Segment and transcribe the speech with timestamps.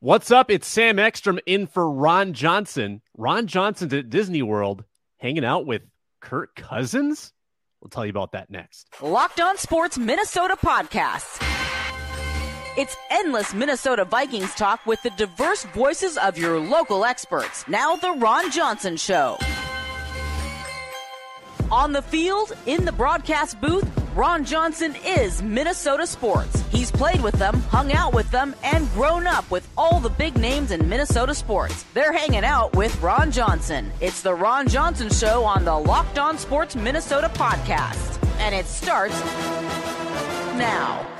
[0.00, 0.48] What's up?
[0.48, 3.02] It's Sam Ekstrom in for Ron Johnson.
[3.16, 4.84] Ron Johnson's at Disney World
[5.16, 5.82] hanging out with
[6.20, 7.32] Kirk Cousins.
[7.80, 8.86] We'll tell you about that next.
[9.02, 11.42] Locked On Sports Minnesota podcast.
[12.76, 17.66] It's endless Minnesota Vikings talk with the diverse voices of your local experts.
[17.66, 19.36] Now, The Ron Johnson Show.
[21.72, 26.64] On the field, in the broadcast booth, Ron Johnson is Minnesota sports.
[26.70, 30.36] He's played with them, hung out with them, and grown up with all the big
[30.36, 31.84] names in Minnesota sports.
[31.94, 33.92] They're hanging out with Ron Johnson.
[34.00, 38.18] It's the Ron Johnson Show on the Locked On Sports Minnesota podcast.
[38.38, 39.18] And it starts
[40.56, 41.17] now.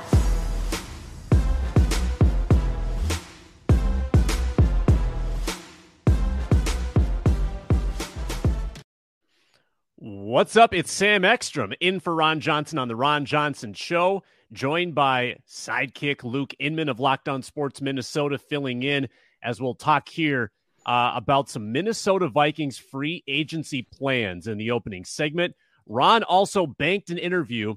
[10.01, 10.73] What's up?
[10.73, 16.23] It's Sam Ekstrom in for Ron Johnson on the Ron Johnson Show, joined by sidekick
[16.23, 19.09] Luke Inman of Locked On Sports Minnesota, filling in
[19.43, 20.53] as we'll talk here
[20.85, 25.53] uh, about some Minnesota Vikings free agency plans in the opening segment.
[25.85, 27.75] Ron also banked an interview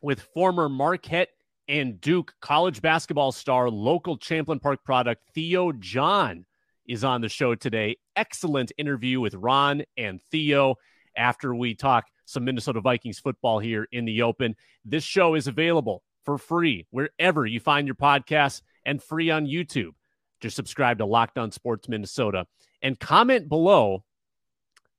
[0.00, 1.30] with former Marquette
[1.66, 6.46] and Duke college basketball star, local Champlin Park product Theo John
[6.86, 7.96] is on the show today.
[8.14, 10.76] Excellent interview with Ron and Theo
[11.16, 14.56] after we talk some Minnesota Vikings football here in the open.
[14.84, 19.92] This show is available for free wherever you find your podcasts and free on YouTube.
[20.40, 22.46] Just subscribe to Locked On Sports Minnesota
[22.82, 24.04] and comment below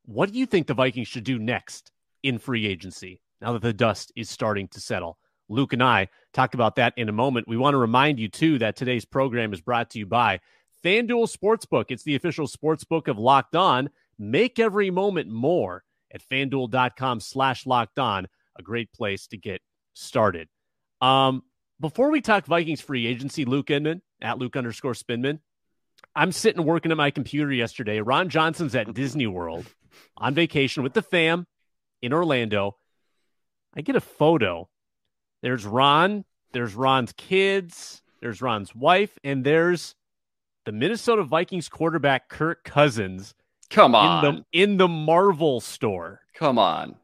[0.06, 1.92] what do you think the Vikings should do next
[2.24, 5.18] in free agency now that the dust is starting to settle?
[5.50, 7.48] Luke and I talk about that in a moment.
[7.48, 10.40] We want to remind you, too, that today's program is brought to you by
[10.84, 11.86] FanDuel Sportsbook.
[11.90, 13.90] It's the official sportsbook of Locked On.
[14.18, 18.28] Make every moment more at fanduel.com slash locked on.
[18.58, 19.62] A great place to get
[19.94, 20.48] started.
[21.02, 21.44] Um,
[21.80, 25.40] before we talk Vikings free agency, Luke Inman at Luke underscore Spinman,
[26.16, 28.02] I'm sitting working at my computer yesterday.
[28.02, 29.66] Ron Johnson's at Disney World
[30.18, 31.46] on vacation with the fam
[32.02, 32.78] in Orlando.
[33.76, 34.70] I get a photo.
[35.44, 39.94] There's Ron, there's Ron's kids, there's Ron's wife, and there's
[40.66, 43.36] the Minnesota Vikings quarterback Kirk Cousins
[43.70, 44.26] Come on.
[44.26, 46.22] In the, in the Marvel store.
[46.34, 46.96] Come on.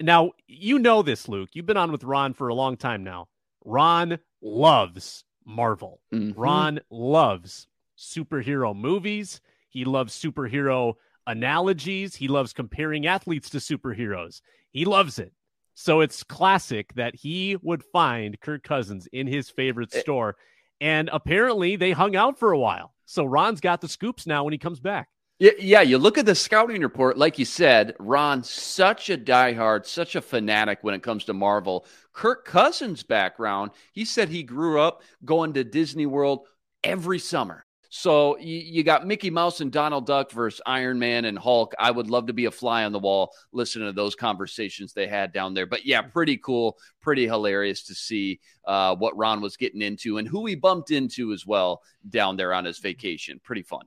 [0.00, 1.50] Now, you know this, Luke.
[1.52, 3.28] You've been on with Ron for a long time now.
[3.64, 6.00] Ron loves Marvel.
[6.12, 6.40] Mm-hmm.
[6.40, 7.66] Ron loves
[7.98, 9.40] superhero movies.
[9.68, 10.94] He loves superhero
[11.26, 12.16] analogies.
[12.16, 14.40] He loves comparing athletes to superheroes.
[14.72, 15.32] He loves it.
[15.74, 20.00] So it's classic that he would find Kirk Cousins in his favorite eh.
[20.00, 20.36] store.
[20.80, 22.94] And apparently they hung out for a while.
[23.04, 25.08] So Ron's got the scoops now when he comes back.
[25.40, 30.14] Yeah, you look at the scouting report, like you said, Ron, such a diehard, such
[30.14, 31.86] a fanatic when it comes to Marvel.
[32.12, 36.46] Kirk Cousins' background, he said he grew up going to Disney World
[36.84, 37.64] every summer.
[37.88, 41.74] So you, got Mickey Mouse and Donald Duck versus Iron Man and Hulk.
[41.78, 45.06] I would love to be a fly on the wall listening to those conversations they
[45.06, 45.66] had down there.
[45.66, 50.28] But yeah, pretty cool, pretty hilarious to see uh, what Ron was getting into and
[50.28, 51.80] who he bumped into as well
[52.10, 53.40] down there on his vacation.
[53.42, 53.86] Pretty fun.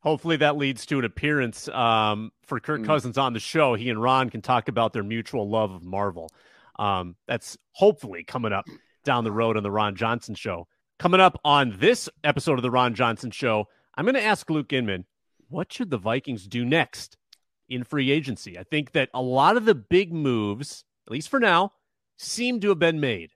[0.00, 2.86] Hopefully that leads to an appearance um, for Kirk mm.
[2.86, 3.74] Cousins on the show.
[3.74, 6.30] He and Ron can talk about their mutual love of Marvel.
[6.78, 8.66] Um, that's hopefully coming up
[9.04, 10.68] down the road on the Ron Johnson show.
[10.98, 13.66] Coming up on this episode of the Ron Johnson show,
[13.96, 15.04] I'm going to ask Luke Inman,
[15.48, 17.16] what should the Vikings do next
[17.68, 18.58] in free agency?
[18.58, 21.72] I think that a lot of the big moves, at least for now,
[22.16, 23.32] seem to have been made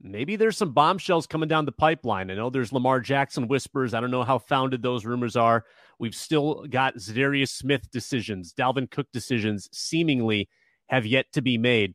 [0.00, 2.30] maybe there's some bombshells coming down the pipeline.
[2.30, 3.94] I know there's Lamar Jackson whispers.
[3.94, 5.64] I don't know how founded those rumors are.
[5.98, 10.48] We've still got Za'Darius Smith decisions, Dalvin Cook decisions seemingly
[10.88, 11.94] have yet to be made.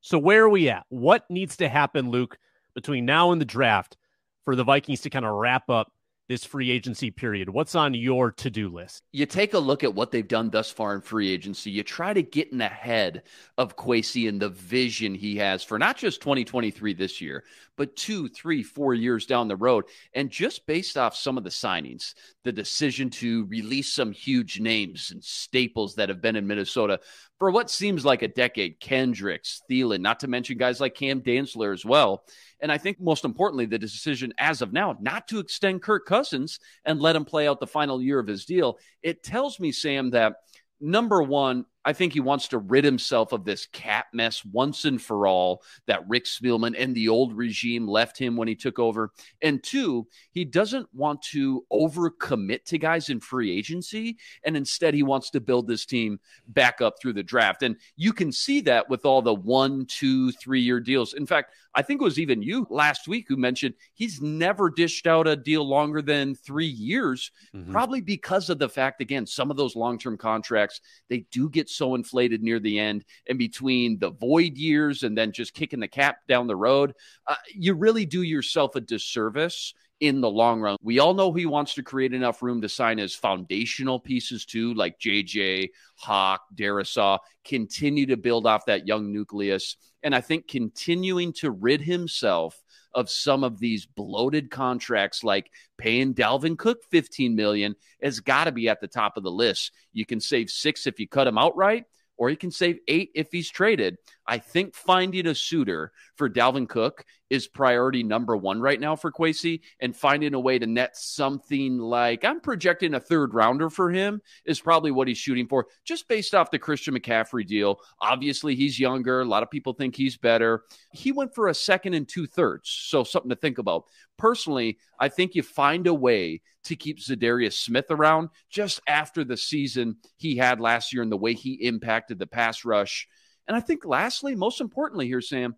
[0.00, 0.84] So where are we at?
[0.88, 2.38] What needs to happen, Luke,
[2.74, 3.96] between now and the draft
[4.44, 5.92] for the Vikings to kind of wrap up
[6.30, 7.48] this free agency period?
[7.48, 9.02] What's on your to do list?
[9.10, 11.72] You take a look at what they've done thus far in free agency.
[11.72, 13.24] You try to get in the head
[13.58, 17.42] of Kwesi and the vision he has for not just 2023 this year,
[17.76, 19.86] but two, three, four years down the road.
[20.14, 22.14] And just based off some of the signings,
[22.44, 27.00] the decision to release some huge names and staples that have been in Minnesota
[27.40, 31.72] for what seems like a decade Kendricks, Thielen, not to mention guys like Cam Dantzler
[31.72, 32.22] as well.
[32.60, 36.60] And I think most importantly, the decision as of now not to extend Kirk Cousins
[36.84, 38.78] and let him play out the final year of his deal.
[39.02, 40.34] It tells me, Sam, that
[40.82, 45.00] number one, I think he wants to rid himself of this cap mess once and
[45.00, 49.12] for all that Rick Spielman and the old regime left him when he took over.
[49.40, 54.18] And two, he doesn't want to overcommit to guys in free agency.
[54.44, 57.62] And instead, he wants to build this team back up through the draft.
[57.62, 61.14] And you can see that with all the one, two, three year deals.
[61.14, 65.06] In fact, I think it was even you last week who mentioned he's never dished
[65.06, 67.70] out a deal longer than three years, mm-hmm.
[67.70, 71.69] probably because of the fact, again, some of those long term contracts, they do get
[71.70, 75.88] so inflated near the end and between the void years and then just kicking the
[75.88, 76.94] cap down the road.
[77.26, 80.76] Uh, you really do yourself a disservice in the long run.
[80.82, 84.72] We all know he wants to create enough room to sign his foundational pieces too,
[84.74, 89.76] like JJ, Hawk, Darrisaw, continue to build off that young nucleus.
[90.02, 92.60] And I think continuing to rid himself
[92.94, 98.52] of some of these bloated contracts like paying Dalvin Cook 15 million has got to
[98.52, 99.72] be at the top of the list.
[99.92, 101.84] You can save 6 if you cut him outright
[102.16, 103.96] or you can save 8 if he's traded.
[104.30, 109.10] I think finding a suitor for Dalvin Cook is priority number one right now for
[109.10, 113.90] Kwesi, and finding a way to net something like I'm projecting a third rounder for
[113.90, 117.80] him is probably what he's shooting for, just based off the Christian McCaffrey deal.
[118.00, 119.20] Obviously, he's younger.
[119.20, 120.62] A lot of people think he's better.
[120.92, 123.86] He went for a second and two thirds, so something to think about.
[124.16, 129.36] Personally, I think you find a way to keep Za'Darius Smith around just after the
[129.36, 133.08] season he had last year and the way he impacted the pass rush.
[133.48, 135.56] And I think, lastly, most importantly here, Sam,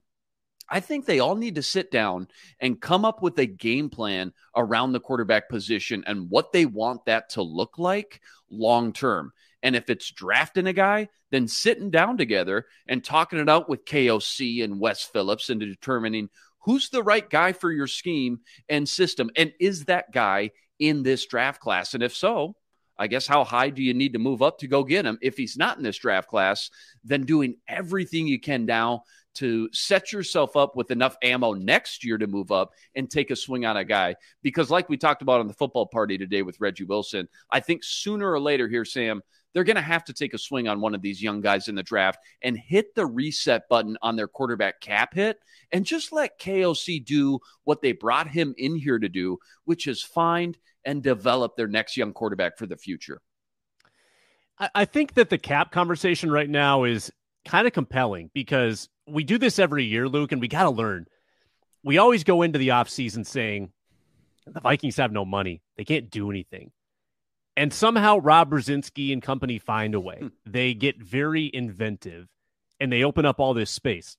[0.68, 2.28] I think they all need to sit down
[2.60, 7.04] and come up with a game plan around the quarterback position and what they want
[7.06, 8.20] that to look like
[8.50, 9.32] long term.
[9.62, 13.84] And if it's drafting a guy, then sitting down together and talking it out with
[13.84, 16.30] KOC and Wes Phillips and determining
[16.60, 19.30] who's the right guy for your scheme and system.
[19.36, 21.94] And is that guy in this draft class?
[21.94, 22.56] And if so,
[22.98, 25.18] I guess how high do you need to move up to go get him?
[25.22, 26.70] If he's not in this draft class,
[27.04, 29.04] then doing everything you can now
[29.34, 33.36] to set yourself up with enough ammo next year to move up and take a
[33.36, 34.14] swing on a guy.
[34.42, 37.82] Because, like we talked about on the football party today with Reggie Wilson, I think
[37.82, 39.22] sooner or later here, Sam,
[39.52, 41.74] they're going to have to take a swing on one of these young guys in
[41.74, 45.38] the draft and hit the reset button on their quarterback cap hit
[45.72, 50.02] and just let KOC do what they brought him in here to do, which is
[50.02, 53.20] find and develop their next young quarterback for the future.
[54.74, 57.10] I think that the cap conversation right now is
[57.44, 61.06] kind of compelling because we do this every year, Luke, and we got to learn.
[61.82, 63.72] We always go into the offseason saying
[64.46, 65.62] the Vikings have no money.
[65.76, 66.70] They can't do anything.
[67.56, 70.18] And somehow Rob Brzezinski and company find a way.
[70.20, 70.28] Hmm.
[70.46, 72.28] They get very inventive
[72.80, 74.16] and they open up all this space.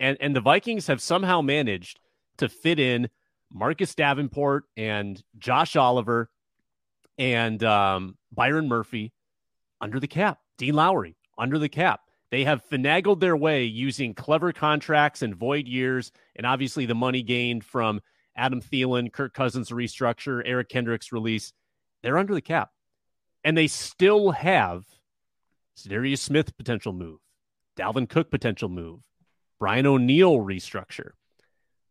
[0.00, 1.98] And and the Vikings have somehow managed
[2.38, 3.08] to fit in
[3.52, 6.30] Marcus Davenport and Josh Oliver
[7.18, 9.12] and um, Byron Murphy
[9.80, 10.38] under the cap.
[10.56, 12.00] Dean Lowry under the cap.
[12.30, 17.22] They have finagled their way using clever contracts and void years, and obviously the money
[17.22, 18.00] gained from
[18.36, 21.52] Adam Thielen, Kirk Cousins restructure, Eric Kendricks release.
[22.02, 22.70] They're under the cap.
[23.44, 24.84] And they still have
[25.86, 27.20] Darius Smith potential move,
[27.78, 29.00] Dalvin Cook potential move,
[29.58, 31.12] Brian O'Neill restructure.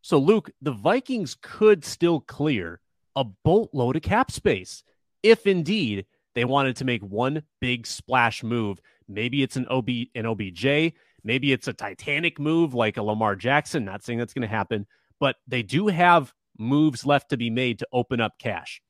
[0.02, 2.80] So, Luke, the Vikings could still clear
[3.16, 4.84] a boatload of cap space
[5.24, 6.06] if indeed
[6.36, 10.94] they wanted to make one big splash move Maybe it's an OB an OBJ.
[11.24, 13.86] Maybe it's a Titanic move like a Lamar Jackson.
[13.86, 14.86] Not saying that's going to happen,
[15.20, 18.82] but they do have moves left to be made to open up cash.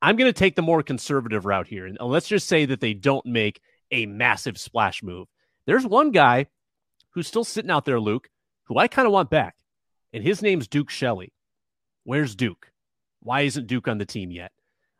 [0.00, 1.86] I'm going to take the more conservative route here.
[1.86, 3.60] And let's just say that they don't make
[3.90, 5.28] a massive splash move.
[5.66, 6.46] There's one guy
[7.10, 8.28] who's still sitting out there, Luke,
[8.64, 9.54] who I kind of want back.
[10.12, 11.32] And his name's Duke Shelley.
[12.04, 12.70] Where's Duke?
[13.20, 14.52] Why isn't Duke on the team yet?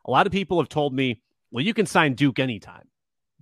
[0.04, 1.20] A lot of people have told me,
[1.50, 2.88] well, you can sign Duke anytime.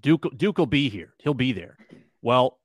[0.01, 1.15] Duke Duke will be here.
[1.19, 1.77] He'll be there.
[2.23, 2.59] Well,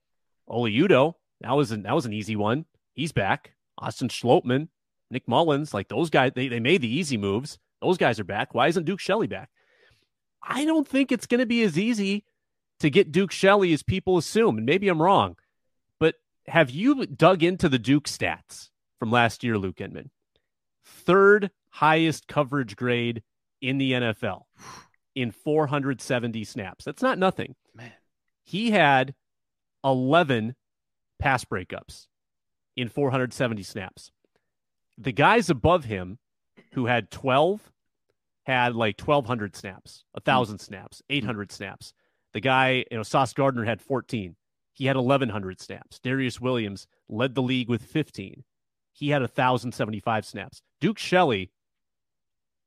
[0.47, 2.65] Oli Udoh, that was an that was an easy one.
[2.93, 3.51] He's back.
[3.77, 4.69] Austin Schlottmann,
[5.11, 7.59] Nick Mullens, like those guys, they, they made the easy moves.
[7.81, 8.53] Those guys are back.
[8.53, 9.49] Why isn't Duke Shelley back?
[10.41, 12.23] I don't think it's going to be as easy
[12.79, 14.57] to get Duke Shelley as people assume.
[14.57, 15.35] And maybe I'm wrong,
[15.99, 16.15] but
[16.47, 20.11] have you dug into the Duke stats from last year, Luke Inman?
[20.85, 23.23] Third highest coverage grade
[23.61, 24.43] in the NFL
[25.15, 26.85] in 470 snaps.
[26.85, 27.55] That's not nothing.
[27.73, 27.91] Man.
[28.43, 29.15] He had
[29.83, 30.55] 11
[31.19, 32.07] pass breakups
[32.75, 34.11] in 470 snaps.
[34.97, 36.19] The guys above him
[36.73, 37.71] who had 12
[38.43, 40.61] had like 1200 snaps, 1000 hmm.
[40.61, 41.93] snaps, 800 snaps.
[42.33, 44.35] The guy, you know, Sauce Gardner had 14.
[44.73, 45.99] He had 1100 snaps.
[46.03, 48.43] Darious Williams led the league with 15.
[48.95, 50.61] He had 1075 snaps.
[50.79, 51.51] Duke Shelley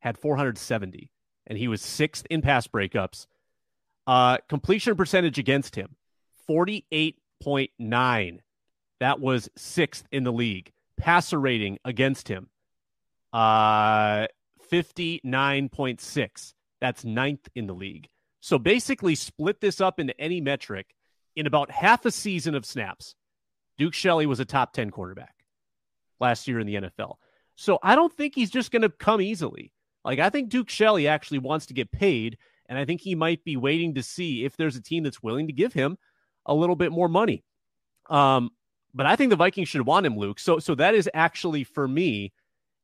[0.00, 1.10] had 470
[1.46, 3.26] and he was sixth in pass breakups.
[4.06, 5.96] Uh, completion percentage against him,
[6.48, 8.38] 48.9.
[9.00, 10.70] That was sixth in the league.
[10.98, 12.48] Passer rating against him,
[13.32, 14.26] uh,
[14.70, 16.54] 59.6.
[16.80, 18.08] That's ninth in the league.
[18.40, 20.94] So basically, split this up into any metric.
[21.36, 23.14] In about half a season of snaps,
[23.78, 25.37] Duke Shelley was a top 10 quarterback
[26.20, 27.16] last year in the NFL.
[27.56, 29.72] So I don't think he's just going to come easily.
[30.04, 33.44] Like, I think Duke Shelley actually wants to get paid, and I think he might
[33.44, 35.98] be waiting to see if there's a team that's willing to give him
[36.46, 37.44] a little bit more money.
[38.08, 38.50] Um,
[38.94, 40.38] but I think the Vikings should want him, Luke.
[40.38, 42.32] So, so that is actually for me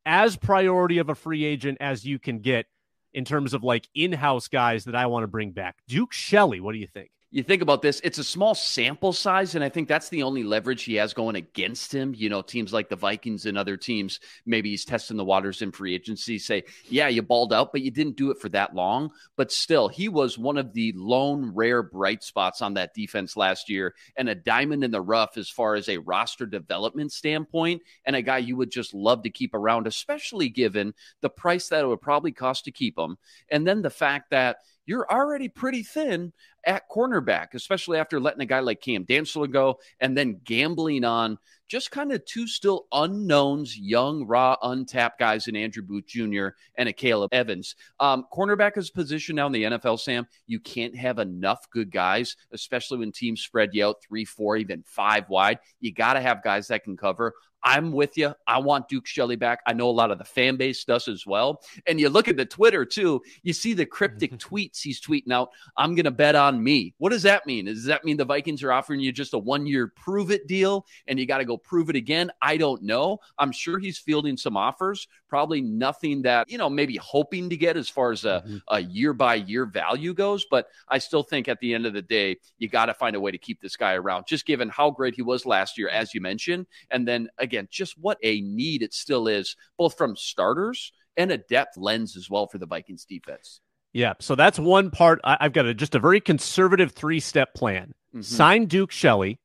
[0.05, 2.67] as priority of a free agent as you can get
[3.13, 5.77] in terms of like in-house guys that I want to bring back.
[5.89, 7.11] Duke Shelley, what do you think?
[7.35, 10.45] You think about this, it's a small sample size, and I think that's the only
[10.45, 12.15] leverage he has going against him.
[12.17, 15.73] You know, teams like the Vikings and other teams, maybe he's testing the waters in
[15.73, 19.11] free agency, say, yeah, you balled out, but you didn't do it for that long.
[19.37, 23.69] But still, he was one of the lone rare bright spots on that defense last
[23.69, 28.15] year and a diamond in the rough as far as a roster development standpoint, and
[28.15, 31.89] a guy you would just love to keep around, especially given the price that it
[31.89, 33.19] would probably cost to keep him.
[33.49, 36.33] And then the fact that you're already pretty thin
[36.67, 41.39] at cornerback, especially after letting a guy like Cam Dantzler go and then gambling on
[41.69, 46.49] just kind of two still unknowns, young, raw, untapped guys in Andrew Booth Jr.
[46.77, 47.75] and Akayleb Evans.
[48.01, 50.27] Um, cornerback is a position now in the NFL, Sam.
[50.47, 54.85] You can't have enough good guys, especially when teams spread you out three, four, even
[54.87, 55.59] five wide.
[55.81, 57.33] You got to have guys that can cover.
[57.65, 58.35] I'm with you.
[58.47, 59.61] I want Duke Shelley back.
[59.67, 61.63] I know a lot of the fan base does as well.
[61.87, 65.49] And you look at the Twitter too, you see the cryptic tweets he's tweeting out.
[65.77, 66.95] I'm going to bet on me.
[66.99, 67.65] What does that mean?
[67.65, 70.87] Does that mean the Vikings are offering you just a one year prove it deal
[71.07, 72.31] and you got to go prove it again?
[72.43, 73.19] I don't know.
[73.39, 77.79] I'm sure he's fielding some offers, probably nothing that, you know, maybe hoping to get
[77.79, 78.57] as far as a, mm-hmm.
[78.69, 80.45] a year by year value goes.
[80.51, 83.21] But I still think at the end of the day, you got to find a
[83.21, 86.13] way to keep this guy around, just given how great he was last year, as
[86.13, 86.67] you mentioned.
[86.91, 91.31] And then again, again, just what a need it still is, both from starters and
[91.31, 93.61] a depth lens as well for the Vikings defense.
[93.93, 95.21] Yeah, so that's one part.
[95.23, 97.95] I, have got a, just a very conservative three step plan.
[98.09, 98.23] Mm-hmm.
[98.23, 99.39] Sign Duke Shelley,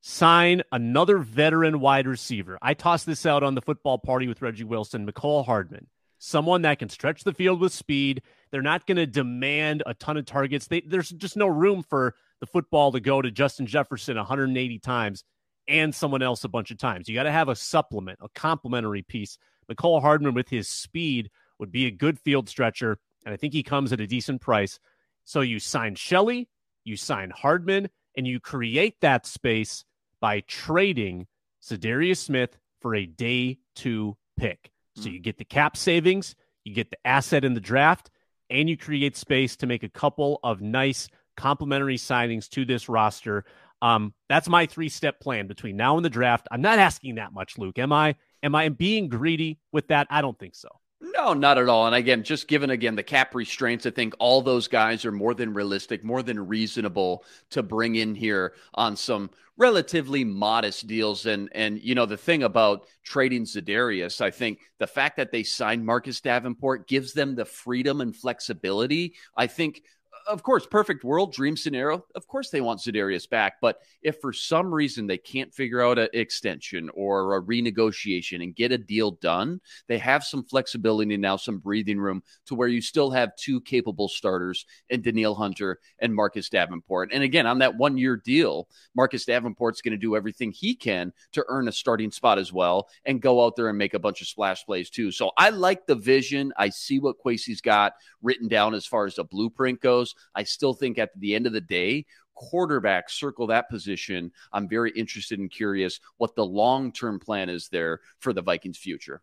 [0.00, 2.58] sign another veteran wide receiver.
[2.60, 5.86] I tossed this out on the football party with Reggie Wilson, Mecole Hardman,
[6.18, 8.22] someone that can stretch the field with speed.
[8.50, 10.66] They're not going to demand a ton of targets.
[10.66, 15.22] They, there's just no room for the football to go to Justin Jefferson 180 times
[15.68, 17.08] and someone else a bunch of times.
[17.08, 19.38] You got to have a supplement, a complementary piece.
[19.70, 23.62] Mecole Hardman with his speed would be a good field stretcher, and I think he
[23.62, 24.78] comes at a decent price.
[25.24, 26.48] So you sign Shelley,
[26.84, 29.84] you sign Hardman, and you create that space
[30.20, 31.26] by trading
[31.64, 34.70] Za'Darius Smith for a day two pick.
[34.94, 35.24] So you mm.
[35.24, 38.10] get the cap savings, you get the asset in the draft,
[38.48, 43.44] and you create space to make a couple of nice complementary signings to this roster.
[43.86, 46.48] Um, that's my three step plan between now and the draft.
[46.50, 47.78] I'm not asking that much, Luke.
[47.78, 48.16] Am I?
[48.42, 50.06] Am I being greedy with that?
[50.10, 50.68] I don't think so.
[51.00, 51.86] No, not at all.
[51.86, 55.34] And again, just given again the cap restraints, I think all those guys are more
[55.34, 61.26] than realistic, more than reasonable to bring in here on some relatively modest deals.
[61.26, 65.44] And and you know the thing about trading Za'Darius, I think the fact that they
[65.44, 69.14] signed Marcus Davenport gives them the freedom and flexibility.
[69.36, 69.82] I think
[70.26, 72.04] of course, perfect world, dream scenario.
[72.14, 73.54] Of course, they want Za'Darius back.
[73.60, 78.54] But if for some reason they can't figure out an extension or a renegotiation and
[78.54, 82.80] get a deal done, they have some flexibility now, some breathing room to where you
[82.80, 87.10] still have two capable starters in Danielle Hunter and Marcus Davenport.
[87.12, 91.12] And again, on that one year deal, Marcus Davenport's going to do everything he can
[91.32, 94.20] to earn a starting spot as well and go out there and make a bunch
[94.20, 95.10] of splash plays too.
[95.10, 96.52] So I like the vision.
[96.56, 97.92] I see what Kwesi's got
[98.22, 100.14] written down as far as the blueprint goes.
[100.34, 102.06] I still think at the end of the day,
[102.36, 104.30] quarterback circle that position.
[104.52, 108.78] I'm very interested and curious what the long term plan is there for the Vikings'
[108.78, 109.22] future.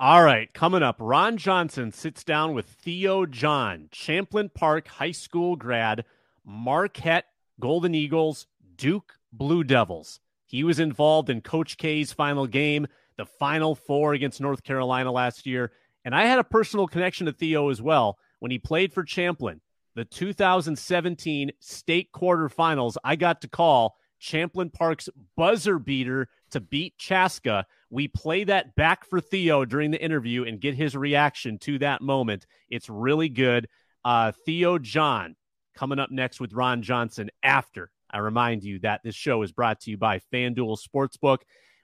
[0.00, 5.56] All right, coming up, Ron Johnson sits down with Theo John, Champlin Park High School
[5.56, 6.04] grad,
[6.44, 7.26] Marquette
[7.60, 10.20] Golden Eagles, Duke Blue Devils.
[10.46, 15.46] He was involved in Coach K's final game, the Final Four against North Carolina last
[15.46, 15.72] year.
[16.04, 19.60] And I had a personal connection to Theo as well when he played for Champlin
[19.98, 27.66] the 2017 state quarterfinals, I got to call Champlin Park's buzzer beater to beat Chaska.
[27.90, 32.00] We play that back for Theo during the interview and get his reaction to that
[32.00, 32.46] moment.
[32.70, 33.66] It's really good.
[34.04, 35.34] Uh, Theo John
[35.74, 37.90] coming up next with Ron Johnson after.
[38.08, 41.38] I remind you that this show is brought to you by FanDuel Sportsbook.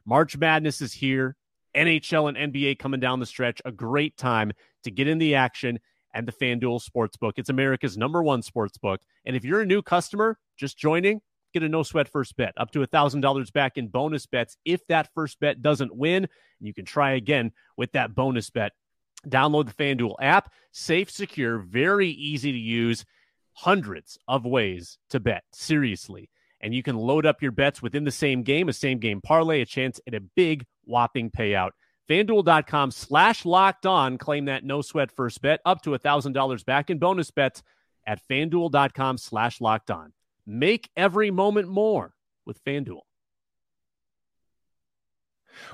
[0.06, 1.34] March Madness is here.
[1.74, 3.60] NHL and NBA coming down the stretch.
[3.64, 4.52] A great time
[4.84, 5.80] to get in the action
[6.14, 7.32] and the FanDuel Sportsbook.
[7.36, 8.98] It's America's number one sportsbook.
[9.26, 11.20] And if you're a new customer just joining,
[11.52, 15.10] get a no sweat first bet up to $1,000 back in bonus bets if that
[15.14, 16.28] first bet doesn't win.
[16.60, 18.72] You can try again with that bonus bet.
[19.28, 20.52] Download the FanDuel app.
[20.72, 23.04] Safe, secure, very easy to use.
[23.52, 25.44] Hundreds of ways to bet.
[25.52, 26.30] Seriously.
[26.60, 29.60] And you can load up your bets within the same game, a same game parlay,
[29.60, 31.70] a chance at a big whopping payout.
[32.08, 34.18] FanDuel.com slash locked on.
[34.18, 37.62] Claim that no sweat first bet up to $1,000 back in bonus bets
[38.06, 40.12] at FanDuel.com slash locked on.
[40.46, 43.00] Make every moment more with FanDuel.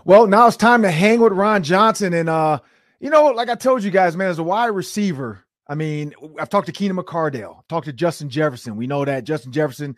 [0.05, 2.13] Well, now it's time to hang with Ron Johnson.
[2.13, 2.61] And, uh,
[3.01, 6.51] you know, like I told you guys, man, as a wide receiver, I mean, I've
[6.51, 8.77] talked to Keenan McCardell, talked to Justin Jefferson.
[8.77, 9.97] We know that Justin Jefferson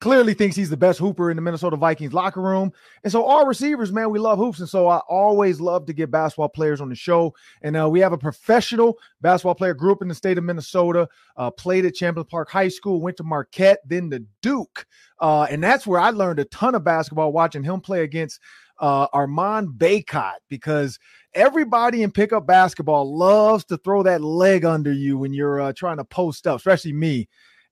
[0.00, 2.72] clearly thinks he's the best hooper in the Minnesota Vikings locker room.
[3.02, 4.60] And so all receivers, man, we love hoops.
[4.60, 7.34] And so I always love to get basketball players on the show.
[7.62, 11.08] And uh, we have a professional basketball player, grew up in the state of Minnesota,
[11.36, 14.86] uh, played at Champlin Park High School, went to Marquette, then to Duke.
[15.20, 18.40] Uh, and that's where I learned a ton of basketball watching him play against
[18.80, 20.98] uh, Armand Bacot because
[21.34, 25.96] everybody in pickup basketball loves to throw that leg under you when you're uh, trying
[25.96, 27.28] to post up, especially me.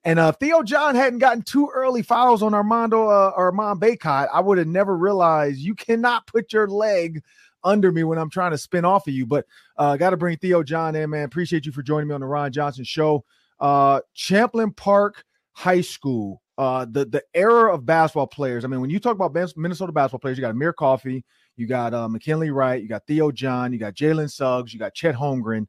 [0.06, 4.38] And uh, Theo John hadn't gotten two early fouls on Armando uh, Armand Bacot, I
[4.38, 7.24] would have never realized you cannot put your leg
[7.64, 9.26] under me when I'm trying to spin off of you.
[9.26, 9.46] But
[9.76, 11.24] uh, got to bring Theo John in, man.
[11.24, 13.24] Appreciate you for joining me on the Ron Johnson Show.
[13.58, 18.64] Uh, Champlin Park High School, uh, the the era of basketball players.
[18.64, 21.24] I mean, when you talk about Minnesota basketball players, you got Amir Coffey,
[21.56, 24.94] you got uh, McKinley Wright, you got Theo John, you got Jalen Suggs, you got
[24.94, 25.66] Chet Holmgren,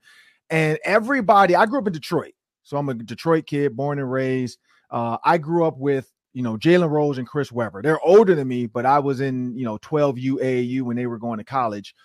[0.51, 1.55] and everybody.
[1.55, 2.35] I grew up in Detroit.
[2.67, 4.59] So I'm a Detroit kid, born and raised.
[4.91, 7.81] Uh, I grew up with you know Jalen Rose and Chris Webber.
[7.81, 11.17] They're older than me, but I was in you know 12U AAU when they were
[11.17, 11.95] going to college,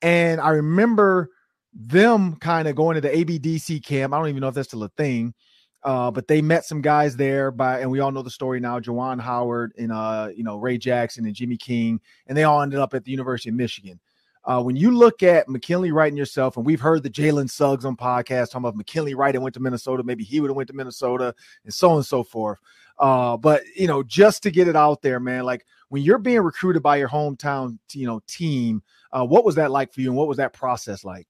[0.00, 1.30] and I remember
[1.74, 4.14] them kind of going to the ABCD camp.
[4.14, 5.34] I don't even know if that's still a thing.
[5.82, 8.80] Uh, but they met some guys there by, and we all know the story now.
[8.80, 12.78] Juwan Howard and uh, you know Ray Jackson and Jimmy King, and they all ended
[12.78, 13.98] up at the University of Michigan.
[14.48, 17.84] Uh, when you look at McKinley Wright and yourself, and we've heard the Jalen Suggs
[17.84, 20.68] on podcast talking about McKinley Wright and went to Minnesota, maybe he would have went
[20.68, 22.58] to Minnesota, and so on and so forth.
[22.98, 26.40] Uh, but you know, just to get it out there, man, like when you're being
[26.40, 30.16] recruited by your hometown, you know, team, uh, what was that like for you, and
[30.16, 31.28] what was that process like?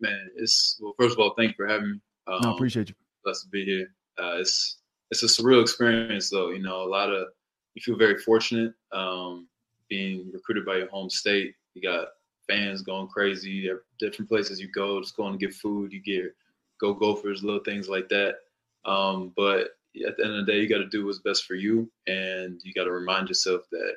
[0.00, 0.94] Man, it's well.
[0.98, 2.00] First of all, thank you for having me.
[2.26, 2.96] Um, no, appreciate you.
[3.22, 3.94] Blessed to be here.
[4.20, 4.78] Uh, it's
[5.12, 6.50] it's a surreal experience, though.
[6.50, 7.28] You know, a lot of
[7.74, 9.46] you feel very fortunate um,
[9.88, 11.54] being recruited by your home state.
[11.74, 12.08] You got
[12.48, 13.70] fans going crazy.
[13.98, 15.92] Different places you go, just going to get food.
[15.92, 16.34] You get
[16.80, 18.36] go Gophers, little things like that.
[18.84, 19.70] Um, but
[20.06, 22.60] at the end of the day, you got to do what's best for you, and
[22.64, 23.94] you got to remind yourself that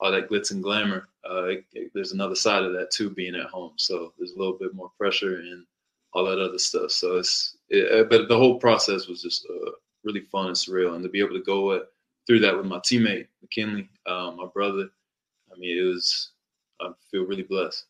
[0.00, 3.36] all that glitz and glamour, uh, it, it, there's another side of that too, being
[3.36, 3.72] at home.
[3.76, 5.64] So there's a little bit more pressure and
[6.12, 6.90] all that other stuff.
[6.90, 9.70] So it's, it, uh, but the whole process was just uh,
[10.02, 11.80] really fun and surreal, and to be able to go
[12.26, 14.88] through that with my teammate McKinley, um, my brother.
[15.52, 16.32] I mean, it was
[16.84, 17.84] I feel really blessed.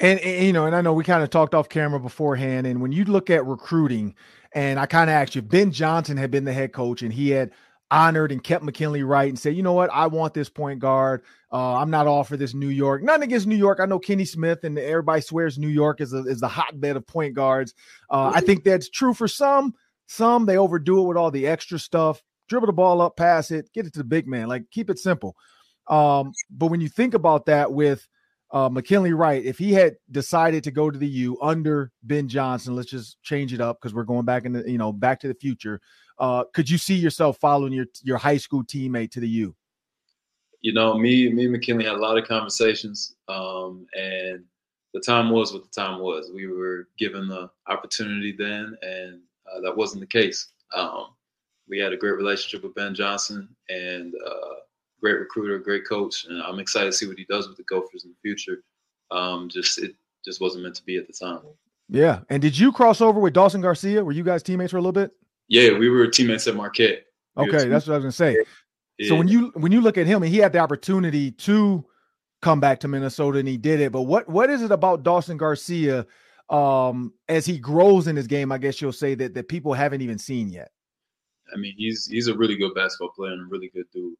[0.00, 2.66] And, and, you know, and I know we kind of talked off camera beforehand.
[2.66, 4.14] And when you look at recruiting,
[4.52, 7.30] and I kind of asked you, Ben Johnson had been the head coach, and he
[7.30, 7.52] had
[7.90, 11.22] honored and kept McKinley Wright and said, you know what, I want this point guard.
[11.52, 13.02] Uh, I'm not all for this New York.
[13.02, 13.78] Nothing against New York.
[13.78, 17.06] I know Kenny Smith and everybody swears New York is a, is the hotbed of
[17.06, 17.74] point guards.
[18.10, 19.74] Uh, I think that's true for some.
[20.08, 22.22] Some they overdo it with all the extra stuff.
[22.48, 24.48] Dribble the ball up, pass it, get it to the big man.
[24.48, 25.36] Like keep it simple.
[25.88, 28.06] Um, but when you think about that with
[28.50, 32.76] uh, McKinley Wright, if he had decided to go to the U under Ben Johnson,
[32.76, 35.28] let's just change it up because we're going back in the you know back to
[35.28, 35.80] the future.
[36.18, 39.56] Uh, could you see yourself following your your high school teammate to the U?
[40.60, 44.44] You know, me me and McKinley had a lot of conversations, um, and
[44.94, 46.30] the time was what the time was.
[46.32, 49.20] We were given the opportunity then, and
[49.52, 50.52] uh, that wasn't the case.
[50.74, 51.08] Um,
[51.68, 54.54] we had a great relationship with Ben Johnson, and uh,
[55.04, 58.04] great recruiter, great coach, and I'm excited to see what he does with the Gophers
[58.04, 58.62] in the future.
[59.10, 61.40] Um, just it just wasn't meant to be at the time.
[61.90, 62.20] Yeah.
[62.30, 64.02] And did you cross over with Dawson Garcia?
[64.02, 65.10] Were you guys teammates for a little bit?
[65.48, 67.04] Yeah, we were teammates at Marquette.
[67.36, 68.38] We okay, that's what I was gonna say.
[68.98, 69.08] Yeah.
[69.10, 71.84] So when you when you look at him, and he had the opportunity to
[72.40, 73.92] come back to Minnesota, and he did it.
[73.92, 76.06] But what what is it about Dawson Garcia
[76.48, 78.52] um, as he grows in his game?
[78.52, 80.70] I guess you'll say that that people haven't even seen yet.
[81.52, 84.14] I mean, he's he's a really good basketball player and a really good dude.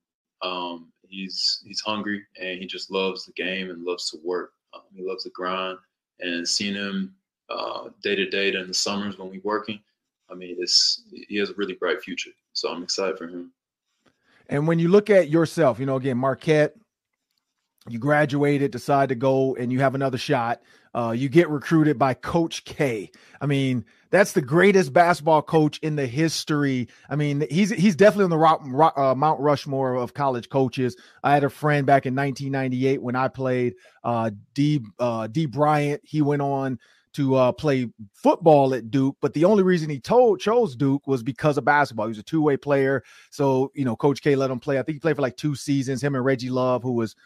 [0.45, 4.53] Um, he's he's hungry and he just loves the game and loves to work.
[4.75, 5.79] Um, he loves the grind
[6.21, 7.15] and seeing him
[7.51, 9.81] uh, day to day in the summers when we're working.
[10.31, 12.31] I mean, it's he has a really bright future.
[12.53, 13.53] So I'm excited for him.
[14.49, 16.77] And when you look at yourself, you know, again, Marquette,
[17.89, 20.63] you graduated, decide to go, and you have another shot.
[20.95, 23.11] Uh, you get recruited by Coach K.
[23.41, 26.87] I mean, that's the greatest basketball coach in the history.
[27.11, 30.97] I mean, he's he's definitely on the rock, rock, uh, Mount Rushmore of college coaches.
[31.25, 33.75] I had a friend back in 1998 when I played
[34.05, 36.01] uh, D uh, Dee Bryant.
[36.05, 36.79] He went on
[37.15, 41.25] to uh, play football at Duke, but the only reason he told chose Duke was
[41.25, 42.07] because of basketball.
[42.07, 44.79] He was a two way player, so you know Coach K let him play.
[44.79, 46.05] I think he played for like two seasons.
[46.05, 47.17] Him and Reggie Love, who was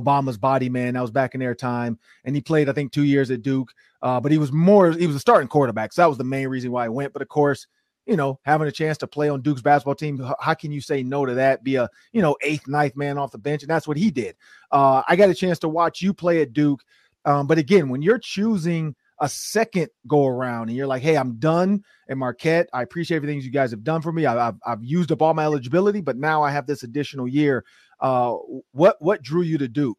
[0.00, 0.94] Obama's body man.
[0.94, 3.72] That was back in their time, and he played I think two years at Duke.
[4.02, 6.48] Uh, but he was more he was a starting quarterback, so that was the main
[6.48, 7.12] reason why I went.
[7.12, 7.66] But of course,
[8.06, 11.02] you know, having a chance to play on Duke's basketball team, how can you say
[11.02, 11.64] no to that?
[11.64, 14.36] Be a you know eighth, ninth man off the bench, and that's what he did.
[14.70, 16.82] Uh, I got a chance to watch you play at Duke,
[17.24, 21.38] um, but again, when you're choosing a second go around and you're like, hey, I'm
[21.38, 22.68] done at Marquette.
[22.72, 24.26] I appreciate everything you guys have done for me.
[24.26, 27.64] I, have I've used up all my eligibility, but now I have this additional year.
[28.00, 28.36] Uh,
[28.72, 29.98] what what drew you to Duke?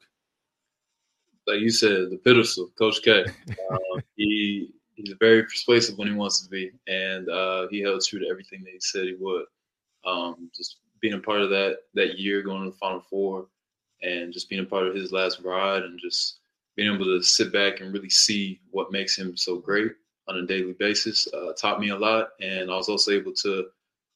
[1.48, 3.26] Like you said, the pedestal, Coach K.
[3.50, 3.78] Uh,
[4.16, 8.28] he he's very persuasive when he wants to be, and uh, he held true to
[8.30, 9.46] everything that he said he would.
[10.06, 13.48] Um, just being a part of that that year, going to the Final Four,
[14.02, 16.40] and just being a part of his last ride, and just
[16.76, 19.94] being able to sit back and really see what makes him so great
[20.28, 23.68] on a daily basis uh, taught me a lot, and I was also able to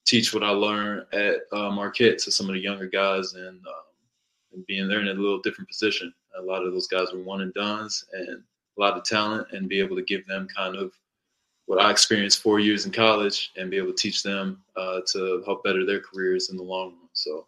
[0.05, 3.83] teach what I learned at uh, Marquette to some of the younger guys and, um,
[4.53, 6.13] and being there in a little different position.
[6.37, 8.43] A lot of those guys were one and dones and
[8.77, 10.93] a lot of talent, and be able to give them kind of
[11.65, 15.43] what I experienced four years in college and be able to teach them uh, to
[15.45, 17.09] help better their careers in the long run.
[17.13, 17.47] So,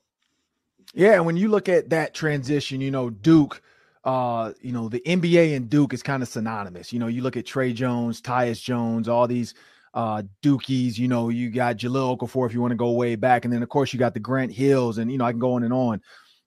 [0.94, 3.62] yeah, when you look at that transition, you know, Duke
[4.04, 6.92] uh, you know, the NBA and Duke is kind of synonymous.
[6.92, 9.54] You know, you look at Tre Jones, Tyus Jones, all these
[9.94, 13.46] uh you know, you got Jahlil Okafor if you want to go way back.
[13.46, 15.54] And then of course you got the Grant Hills, and you know, I can go
[15.54, 16.02] on and on.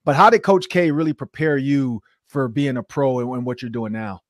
[0.05, 3.63] But how did Coach K really prepare you for being a pro and, and what
[3.63, 4.23] you're doing now?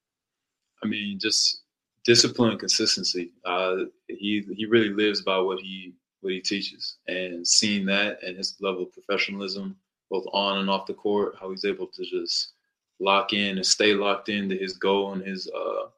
[0.82, 1.62] I mean, just
[2.04, 3.32] discipline and consistency.
[3.44, 3.76] Uh,
[4.08, 8.56] he he really lives by what he what he teaches, and seeing that and his
[8.60, 9.76] level of professionalism,
[10.10, 12.52] both on and off the court, how he's able to just
[13.00, 15.88] lock in and stay locked into his goal and his uh,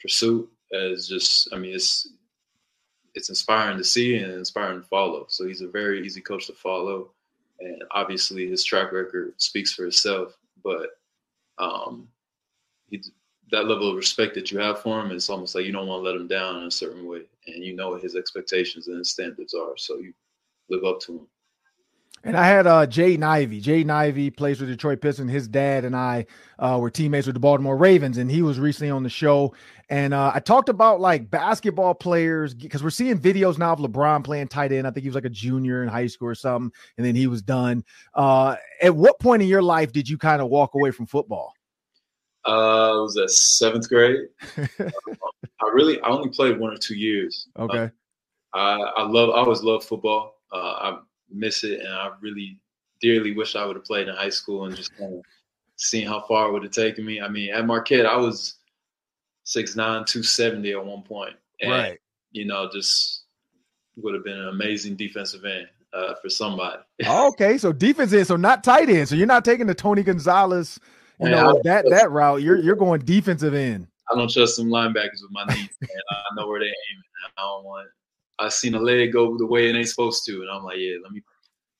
[0.00, 2.08] pursuit as just I mean it's
[3.14, 5.26] it's inspiring to see and inspiring to follow.
[5.28, 7.10] So he's a very easy coach to follow,
[7.60, 10.36] and obviously his track record speaks for itself.
[10.62, 10.90] But
[11.58, 12.08] um,
[12.90, 13.02] he,
[13.50, 16.04] that level of respect that you have for him is almost like you don't want
[16.04, 18.98] to let him down in a certain way, and you know what his expectations and
[18.98, 20.12] his standards are, so you
[20.68, 21.26] live up to him.
[22.24, 23.62] And I had uh, Jaden Ivey.
[23.62, 25.30] Jaden Ivey plays with Detroit Pistons.
[25.30, 26.26] His dad and I
[26.58, 29.54] uh, were teammates with the Baltimore Ravens, and he was recently on the show.
[29.88, 34.24] And uh, I talked about like basketball players because we're seeing videos now of LeBron
[34.24, 34.86] playing tight end.
[34.86, 37.26] I think he was like a junior in high school or something, and then he
[37.26, 37.84] was done.
[38.14, 41.54] Uh, at what point in your life did you kind of walk away from football?
[42.46, 44.20] Uh, it was at seventh grade.
[44.58, 47.48] I really, I only played one or two years.
[47.58, 47.90] Okay.
[48.54, 50.34] Uh, I, I love, I always loved football.
[50.52, 50.98] Uh, I
[51.30, 52.60] miss it, and I really
[53.00, 55.24] dearly wish I would have played in high school and just kind of
[55.76, 57.20] seen how far it would have taken me.
[57.20, 58.56] I mean, at Marquette, I was
[59.46, 61.98] 6'9", 270 at one point, and right.
[62.32, 63.24] you know, just
[63.96, 66.82] would have been an amazing defensive end uh, for somebody.
[67.06, 69.08] okay, so defense end, so not tight end.
[69.08, 70.78] So you're not taking the Tony Gonzalez,
[71.20, 72.42] you know, that that route.
[72.42, 73.88] You're you're going defensive end.
[74.10, 75.90] I don't trust some linebackers with my knees, man.
[76.10, 77.04] I know where they're aiming.
[77.36, 77.88] I don't want
[78.38, 80.96] I seen a leg go the way it ain't supposed to, and I'm like, yeah,
[81.02, 81.22] let me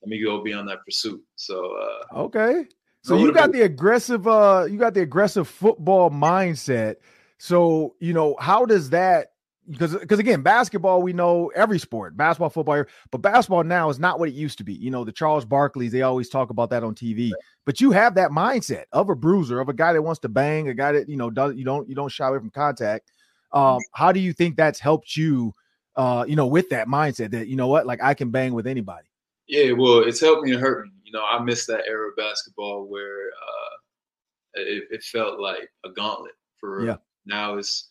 [0.03, 1.23] let me go be on that pursuit.
[1.37, 2.67] So uh, okay,
[3.03, 6.97] so you got the aggressive, uh, you got the aggressive football mindset.
[7.39, 9.29] So you know how does that?
[9.71, 14.19] Because because again, basketball we know every sport, basketball, football, but basketball now is not
[14.19, 14.75] what it used to be.
[14.75, 17.33] You know the Charles Barkleys, they always talk about that on TV.
[17.65, 20.69] But you have that mindset of a bruiser, of a guy that wants to bang,
[20.69, 23.13] a guy that you know does you don't you don't shy away from contact.
[23.53, 25.55] Um, how do you think that's helped you?
[25.99, 28.69] Uh, you know, with that mindset that you know what, like I can bang with
[28.69, 29.09] anybody.
[29.49, 30.93] Yeah, well, it's helped me and hurt me.
[31.05, 35.91] You know, I missed that era of basketball where uh, it, it, felt like a
[35.91, 36.87] gauntlet for real.
[36.87, 36.97] Yeah.
[37.27, 37.89] Now it's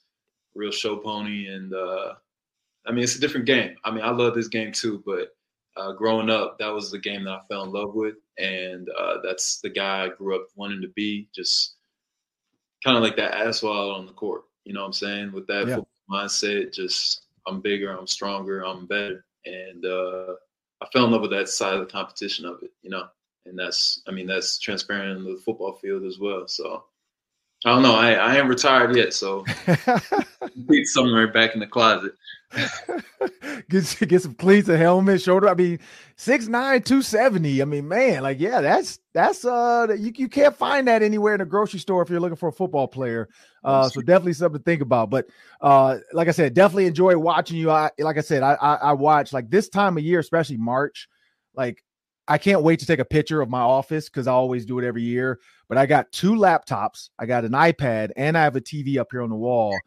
[0.56, 2.14] real show pony, and uh,
[2.86, 3.76] I mean, it's a different game.
[3.84, 5.36] I mean, I love this game too, but
[5.76, 9.18] uh, growing up, that was the game that I fell in love with, and uh,
[9.22, 11.28] that's the guy I grew up wanting to be.
[11.36, 11.76] Just
[12.86, 14.44] kind of like that asphalt on the court.
[14.64, 15.34] You know what I'm saying?
[15.34, 15.80] With that yeah.
[16.10, 19.26] mindset, just I'm bigger, I'm stronger, I'm better.
[19.46, 20.34] And uh,
[20.82, 23.08] I fell in love with that side of the competition of it, you know.
[23.46, 26.48] And that's, I mean, that's transparent in the football field as well.
[26.48, 26.84] So
[27.66, 27.96] I don't know.
[27.96, 29.46] I, I ain't retired yet, so
[30.84, 32.14] somewhere back in the closet.
[33.70, 35.50] get get some cleats, a helmet, shoulder.
[35.50, 35.80] I mean,
[36.16, 37.62] six nine, two seventy.
[37.62, 41.42] I mean, man, like yeah, that's that's uh you, you can't find that anywhere in
[41.42, 43.28] a grocery store if you're looking for a football player.
[43.64, 45.10] Uh, so definitely something to think about.
[45.10, 45.28] But
[45.60, 47.70] uh, like I said, definitely enjoy watching you.
[47.70, 51.10] I like I said, I, I I watch like this time of year, especially March.
[51.54, 51.84] Like
[52.28, 54.86] I can't wait to take a picture of my office because I always do it
[54.86, 55.40] every year.
[55.68, 59.10] But I got two laptops, I got an iPad, and I have a TV up
[59.12, 59.78] here on the wall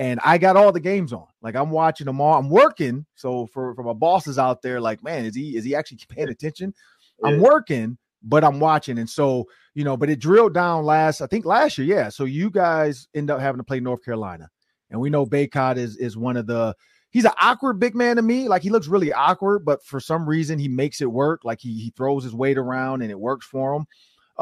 [0.00, 1.26] and I got all the games on.
[1.42, 2.38] Like I'm watching them all.
[2.38, 3.04] I'm working.
[3.16, 6.30] So for for my bosses out there, like, man, is he is he actually paying
[6.30, 6.74] attention?
[7.22, 7.28] Yeah.
[7.28, 8.98] I'm working, but I'm watching.
[8.98, 12.08] And so, you know, but it drilled down last, I think last year, yeah.
[12.08, 14.48] So you guys end up having to play North Carolina.
[14.90, 16.74] And we know Bacot is is one of the
[17.10, 18.48] he's an awkward big man to me.
[18.48, 21.44] Like he looks really awkward, but for some reason he makes it work.
[21.44, 23.86] Like he he throws his weight around and it works for him.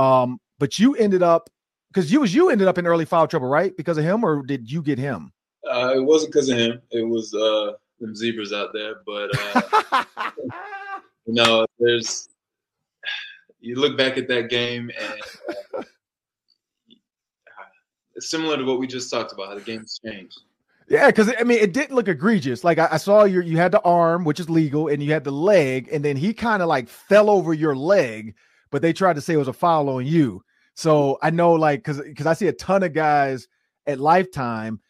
[0.01, 1.51] Um, but you ended up
[1.89, 3.77] because you was you ended up in early foul trouble, right?
[3.77, 5.33] Because of him, or did you get him?
[5.69, 6.81] Uh, it wasn't because of him.
[6.91, 8.97] It was uh, them zebras out there.
[9.07, 10.05] But uh,
[11.27, 12.29] you know, there's
[13.61, 15.21] you look back at that game and
[15.77, 15.83] uh,
[18.15, 19.49] it's similar to what we just talked about.
[19.49, 20.41] How the game's changed.
[20.89, 22.65] Yeah, because I mean, it didn't look egregious.
[22.65, 25.25] Like I, I saw your, you had the arm, which is legal, and you had
[25.25, 28.35] the leg, and then he kind of like fell over your leg,
[28.71, 30.43] but they tried to say it was a foul on you.
[30.75, 33.49] So I know, like, because because I see a ton of guys
[33.87, 34.81] at Lifetime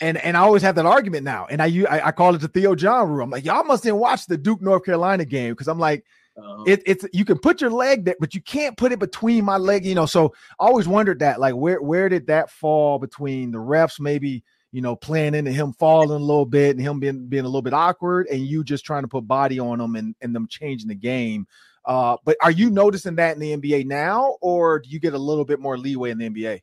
[0.00, 1.46] and and I always have that argument now.
[1.46, 3.22] And I I, I call it the Theo John rule.
[3.22, 6.04] I'm like, y'all must have watched the Duke North Carolina game because I'm like,
[6.36, 6.64] uh-huh.
[6.66, 9.56] it, it's you can put your leg there, but you can't put it between my
[9.56, 9.84] leg.
[9.84, 13.58] You know, so I always wondered that, like, where where did that fall between the
[13.58, 14.44] refs maybe?
[14.72, 17.62] You know, playing into him falling a little bit and him being being a little
[17.62, 20.88] bit awkward, and you just trying to put body on them and, and them changing
[20.88, 21.46] the game.
[21.86, 25.18] Uh, but are you noticing that in the NBA now, or do you get a
[25.18, 26.60] little bit more leeway in the NBA?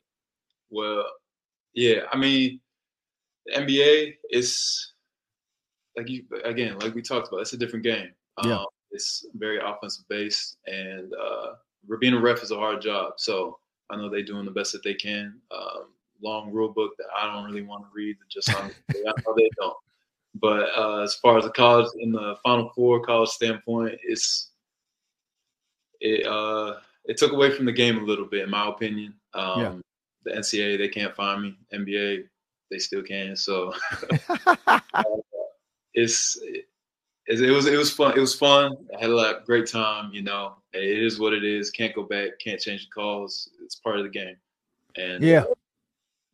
[0.70, 1.04] Well,
[1.72, 2.60] yeah, I mean,
[3.46, 4.92] the NBA is
[5.96, 8.10] like you again, like we talked about, it's a different game.
[8.44, 8.58] Yeah.
[8.58, 11.54] Um, it's very offensive based, and uh,
[12.00, 13.14] being a ref is a hard job.
[13.16, 13.58] So
[13.90, 15.40] I know they're doing the best that they can.
[15.50, 15.86] Um,
[16.22, 18.16] long rule book that I don't really want to read.
[18.30, 19.76] Just on, I know they don't.
[20.36, 24.50] But uh, as far as the college in the Final Four college standpoint, it's
[26.00, 29.14] it uh, it took away from the game a little bit, in my opinion.
[29.34, 29.74] Um, yeah.
[30.24, 31.58] The NCAA they can't find me.
[31.72, 32.24] NBA
[32.74, 33.36] they still can.
[33.36, 33.72] So
[34.66, 35.04] uh,
[35.94, 36.66] it's it,
[37.26, 38.16] it, was it was fun.
[38.16, 38.76] It was fun.
[38.96, 40.10] I had a lot great time.
[40.12, 41.70] You know, it is what it is.
[41.70, 42.38] Can't go back.
[42.42, 43.48] Can't change the calls.
[43.64, 44.36] It's part of the game.
[44.96, 45.54] And yeah, uh,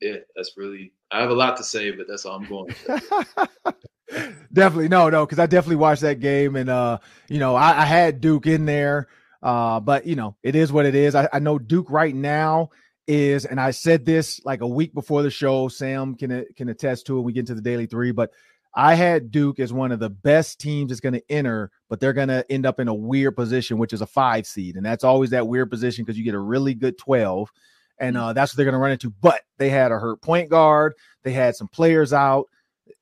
[0.00, 0.92] yeah, that's really.
[1.12, 2.74] I have a lot to say, but that's all I'm going.
[4.53, 6.98] definitely no, no, because I definitely watched that game, and uh,
[7.29, 9.09] you know, I, I had Duke in there.
[9.42, 11.14] Uh, but you know, it is what it is.
[11.14, 12.70] I, I know Duke right now
[13.11, 15.68] is, and I said this like a week before the show.
[15.68, 17.23] Sam can can attest to it.
[17.23, 18.31] We get into the daily three, but
[18.75, 22.12] I had Duke as one of the best teams that's going to enter, but they're
[22.12, 25.03] going to end up in a weird position, which is a five seed, and that's
[25.03, 27.51] always that weird position because you get a really good twelve,
[27.99, 28.20] and mm.
[28.20, 29.11] uh, that's what they're going to run into.
[29.11, 30.94] But they had a hurt point guard,
[31.25, 32.46] they had some players out.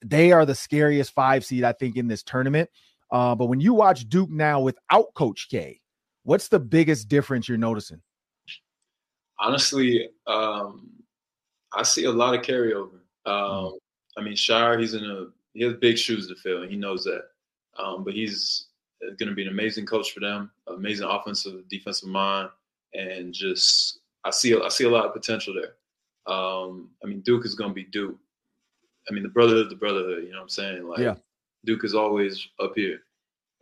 [0.04, 2.70] They are the scariest five seed, I think, in this tournament.
[3.10, 5.80] Uh, but when you watch Duke now without Coach K,
[6.22, 8.00] what's the biggest difference you're noticing?
[9.40, 10.90] Honestly, um,
[11.72, 13.00] I see a lot of carryover.
[13.26, 13.78] Um,
[14.16, 17.04] I mean, Scheyer, he's in a he has big shoes to fill, and he knows
[17.04, 17.24] that.
[17.78, 18.66] Um, but he's
[19.00, 22.50] going to be an amazing coach for them, amazing offensive, defensive mind,
[22.94, 25.74] and just I see I see a lot of potential there.
[26.32, 28.18] Um, I mean, Duke is going to be Duke.
[29.08, 30.24] I mean, the brotherhood, of the brotherhood.
[30.24, 30.86] You know what I'm saying?
[30.86, 31.14] Like, yeah.
[31.64, 33.00] Duke is always up here,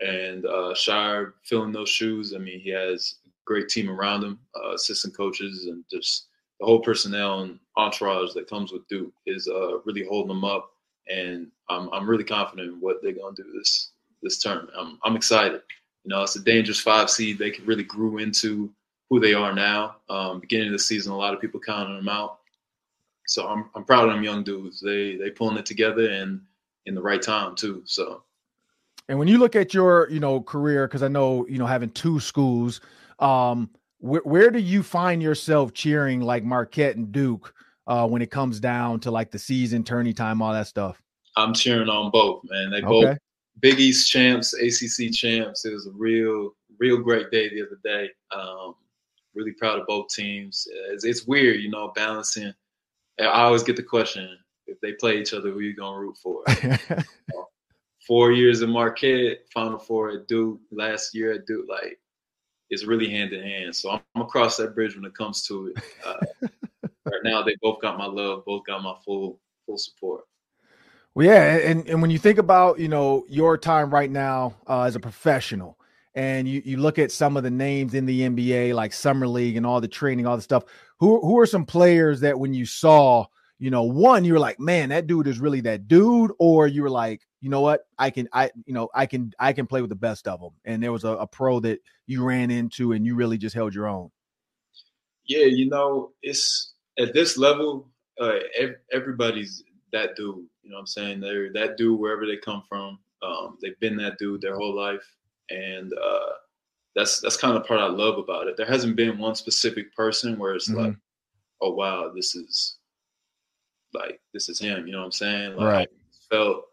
[0.01, 2.35] and uh, Scheyer filling those shoes.
[2.35, 6.27] I mean, he has great team around him, uh, assistant coaches, and just
[6.61, 10.73] the whole personnel and entourage that comes with Duke is uh, really holding them up.
[11.09, 13.91] And I'm I'm really confident in what they're gonna do this
[14.23, 14.73] this tournament.
[14.77, 15.63] I'm I'm excited.
[16.05, 17.39] You know, it's a dangerous five seed.
[17.39, 18.71] They really grew into
[19.09, 19.97] who they are now.
[20.09, 22.41] Um, beginning of the season, a lot of people counting them out.
[23.27, 24.81] So I'm I'm proud of them young dudes.
[24.81, 26.41] They they pulling it together and
[26.87, 27.83] in the right time too.
[27.85, 28.23] So.
[29.09, 31.91] And when you look at your, you know, career, because I know, you know, having
[31.91, 32.81] two schools,
[33.19, 37.55] um, where, where do you find yourself cheering like Marquette and Duke
[37.87, 41.01] uh, when it comes down to like the season, tourney time, all that stuff?
[41.37, 42.71] I'm cheering on both, man.
[42.71, 42.87] They okay.
[42.87, 43.19] both
[43.61, 45.65] Big East champs, ACC champs.
[45.65, 48.11] It was a real, real great day the other day.
[48.35, 48.75] Um,
[49.35, 50.67] really proud of both teams.
[50.91, 52.53] It's, it's, weird, you know, balancing.
[53.21, 56.45] I always get the question if they play each other, who you gonna root for?
[58.07, 61.67] Four years at Marquette, Final Four at Duke, last year at Duke.
[61.69, 61.99] Like
[62.71, 63.75] it's really hand in hand.
[63.75, 65.83] So I'm, I'm across that bridge when it comes to it.
[66.05, 66.49] Uh,
[67.05, 70.25] right now they both got my love, both got my full full support.
[71.15, 74.83] Well, yeah, and and when you think about you know your time right now uh,
[74.83, 75.79] as a professional,
[76.15, 79.57] and you you look at some of the names in the NBA like summer league
[79.57, 80.65] and all the training, all the stuff.
[81.01, 83.27] Who who are some players that when you saw,
[83.59, 86.83] you know, one you were like, man, that dude is really that dude, or you
[86.83, 89.81] were like, you know what, I can I you know I can I can play
[89.81, 92.93] with the best of them, and there was a, a pro that you ran into
[92.93, 94.11] and you really just held your own.
[95.27, 97.89] Yeah, you know, it's at this level,
[98.21, 98.39] uh,
[98.93, 100.47] everybody's that dude.
[100.63, 101.21] You know what I'm saying?
[101.21, 102.99] They're that dude wherever they come from.
[103.23, 105.05] Um, they've been that dude their whole life,
[105.51, 106.33] and uh,
[106.95, 108.57] that's that's kind of the part I love about it.
[108.57, 110.81] There hasn't been one specific person where it's mm-hmm.
[110.81, 110.97] like,
[111.61, 112.76] oh wow, this is
[113.97, 114.87] like this is him.
[114.87, 115.57] You know what I'm saying?
[115.57, 115.89] Like, right.
[116.31, 116.67] felt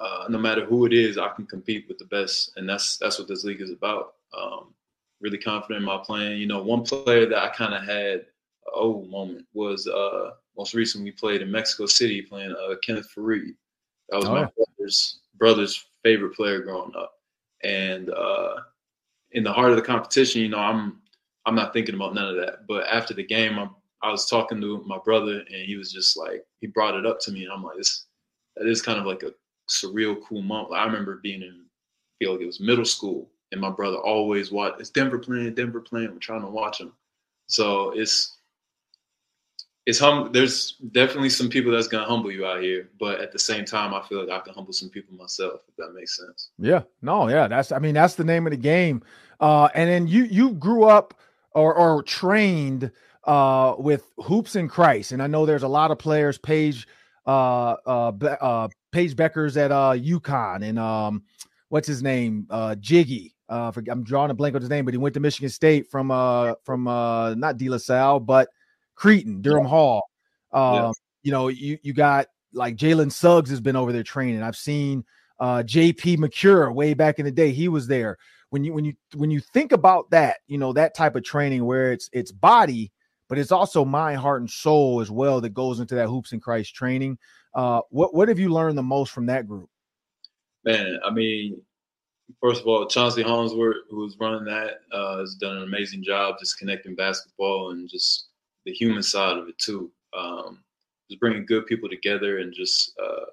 [0.00, 3.18] uh, no matter who it is, I can compete with the best, and that's that's
[3.18, 4.14] what this league is about.
[4.36, 4.74] Um,
[5.20, 6.38] really confident in my playing.
[6.38, 8.26] You know, one player that I kind of had
[8.74, 13.54] oh moment was uh most recently we played in Mexico City playing uh Kenneth Faried.
[14.08, 17.14] That was oh, my brother's brother's favorite player growing up.
[17.64, 18.56] And uh
[19.32, 21.00] in the heart of the competition, you know, I'm
[21.46, 22.66] I'm not thinking about none of that.
[22.66, 23.70] But after the game, I'm,
[24.02, 27.18] I was talking to my brother, and he was just like, he brought it up
[27.20, 28.06] to me, and I'm like, this
[28.56, 29.32] that is kind of like a
[29.68, 30.70] surreal, cool moment.
[30.70, 33.98] Like, I remember being in, I feel like it was middle school, and my brother
[33.98, 34.80] always watched.
[34.80, 36.12] It's Denver playing, Denver playing.
[36.12, 36.92] We're trying to watch him,
[37.46, 38.38] so it's
[39.86, 40.30] it's hum.
[40.32, 43.94] There's definitely some people that's gonna humble you out here, but at the same time,
[43.94, 46.50] I feel like I can humble some people myself, if that makes sense.
[46.58, 47.72] Yeah, no, yeah, that's.
[47.72, 49.02] I mean, that's the name of the game.
[49.40, 51.14] Uh, and then you you grew up
[51.52, 52.90] or or trained
[53.24, 56.38] uh with hoops and Christ, and I know there's a lot of players.
[56.38, 56.86] Paige,
[57.26, 61.22] uh, uh, uh Paige Bueckers at uh UConn, and um,
[61.68, 62.46] what's his name?
[62.50, 63.34] Uh, Jiggy.
[63.48, 65.90] Uh, for, I'm drawing a blank on his name, but he went to Michigan State
[65.90, 68.48] from uh from uh not De La Salle, but
[68.94, 69.70] Cretin, Derham yeah.
[69.70, 70.10] Hall.
[70.52, 70.92] Um, yeah.
[71.22, 74.42] You know, you you got like Jalen Suggs has been over there training.
[74.42, 75.04] I've seen
[75.40, 76.16] uh, J.P.
[76.18, 77.52] Macura way back in the day.
[77.52, 78.18] He was there.
[78.50, 81.64] When you when you when you think about that, you know that type of training
[81.64, 82.92] where it's it's body,
[83.28, 86.40] but it's also my heart, and soul as well that goes into that hoops in
[86.40, 87.18] Christ training.
[87.54, 89.68] Uh, what what have you learned the most from that group?
[90.64, 91.60] Man, I mean,
[92.40, 96.58] first of all, Chauncey Holmesworth, who's running that, uh, has done an amazing job just
[96.58, 98.28] connecting basketball and just
[98.64, 99.90] the human side of it too.
[100.16, 100.62] Um,
[101.08, 103.24] just bringing good people together and just uh,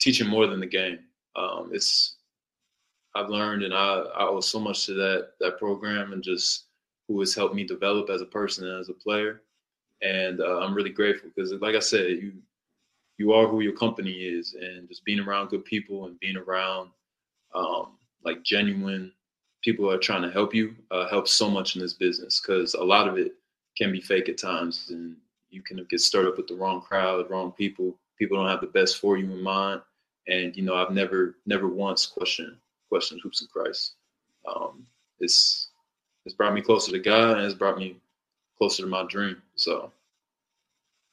[0.00, 1.00] teaching more than the game.
[1.36, 2.16] Um, it's
[3.14, 6.67] I've learned and I, I owe so much to that that program and just
[7.08, 9.42] who has helped me develop as a person and as a player.
[10.02, 12.34] And uh, I'm really grateful because, like I said, you
[13.16, 16.90] you are who your company is, and just being around good people and being around
[17.52, 19.12] um, like genuine
[19.62, 22.74] people who are trying to help you uh, helps so much in this business because
[22.74, 23.32] a lot of it
[23.76, 25.16] can be fake at times, and
[25.50, 27.98] you can get stirred up with the wrong crowd, wrong people.
[28.18, 29.80] People don't have the best for you in mind,
[30.28, 32.56] and you know I've never never once questioned
[32.88, 33.94] questioned hoops and Christ.
[34.46, 34.86] Um,
[35.20, 35.67] it's
[36.28, 37.96] it's brought me closer to God, and it's brought me
[38.58, 39.40] closer to my dream.
[39.54, 39.90] So.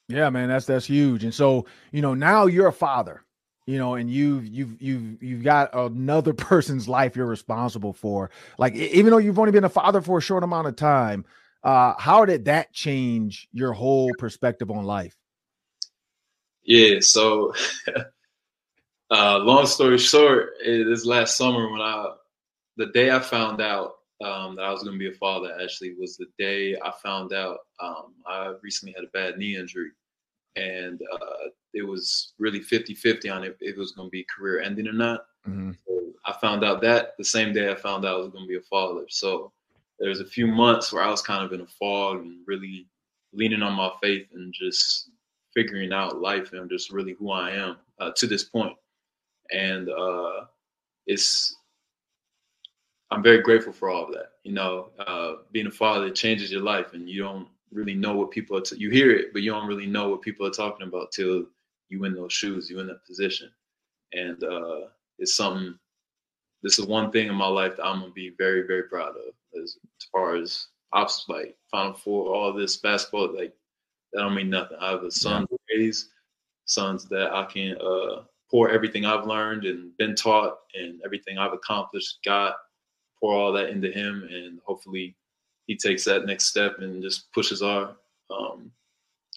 [0.10, 1.23] Yeah, man, that's that's huge.
[1.23, 3.23] And so, you know, now you're a father,
[3.65, 8.30] you know, and you've you've you've you've got another person's life you're responsible for.
[8.58, 11.23] Like even though you've only been a father for a short amount of time,
[11.63, 15.15] uh, how did that change your whole perspective on life?
[16.65, 17.54] Yeah, so
[19.12, 22.15] uh, long story short, this last summer when I,
[22.75, 23.93] the day I found out
[24.25, 27.31] um, that I was going to be a father, actually was the day I found
[27.31, 29.91] out um, I recently had a bad knee injury,
[30.55, 34.88] and uh, it was really 50-50 on if it was going to be career ending
[34.88, 35.25] or not.
[35.47, 35.71] Mm-hmm.
[35.88, 38.49] So I found out that the same day I found out I was going to
[38.49, 39.05] be a father.
[39.09, 39.51] So
[39.99, 42.88] there was a few months where I was kind of in a fog and really
[43.33, 45.09] leaning on my faith and just
[45.53, 48.75] figuring out life and just really who I am uh, to this point.
[49.51, 50.45] And uh,
[51.05, 51.55] it's
[53.11, 54.31] I'm very grateful for all of that.
[54.43, 58.31] You know, uh, being a father changes your life, and you don't really know what
[58.31, 58.61] people are.
[58.61, 61.45] T- you hear it, but you don't really know what people are talking about till
[61.89, 63.51] you in those shoes, you in that position,
[64.13, 64.87] and uh,
[65.19, 65.77] it's something.
[66.63, 69.61] This is one thing in my life that I'm gonna be very, very proud of
[69.61, 73.53] as, as far as ops, like Final Four, all this basketball, like
[74.13, 74.77] that don't mean nothing.
[74.79, 75.57] I have a son yeah.
[75.77, 76.09] raised,
[76.65, 81.53] sons that I can uh, pour everything I've learned and been taught and everything I've
[81.53, 82.55] accomplished, got
[83.25, 85.15] pour all that into him, and hopefully
[85.65, 87.95] he takes that next step and just pushes our,
[88.29, 88.71] um,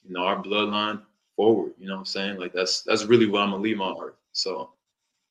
[0.04, 1.00] you know, our bloodline
[1.36, 1.72] forward.
[1.78, 2.38] You know what I'm saying?
[2.38, 4.16] Like that's that's really what I'm gonna leave on earth.
[4.32, 4.72] So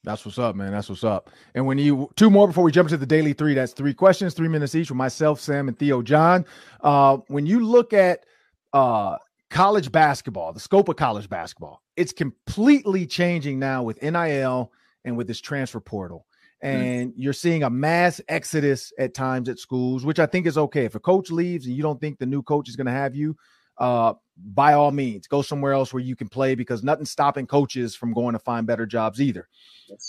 [0.03, 0.71] that's what's up, man.
[0.71, 1.29] That's what's up.
[1.53, 4.33] And when you two more before we jump into the daily three, that's three questions,
[4.33, 6.43] three minutes each with myself, Sam, and Theo John.
[6.81, 8.25] Uh, when you look at
[8.73, 9.17] uh
[9.51, 14.71] college basketball, the scope of college basketball, it's completely changing now with NIL
[15.05, 16.25] and with this transfer portal.
[16.63, 16.67] Mm.
[16.69, 17.21] And mm-hmm.
[17.21, 20.85] you're seeing a mass exodus at times at schools, which I think is okay.
[20.85, 23.15] If a coach leaves and you don't think the new coach is going to have
[23.15, 23.37] you,
[23.77, 24.13] uh,
[24.53, 28.13] by all means, go somewhere else where you can play because nothing's stopping coaches from
[28.13, 29.47] going to find better jobs either.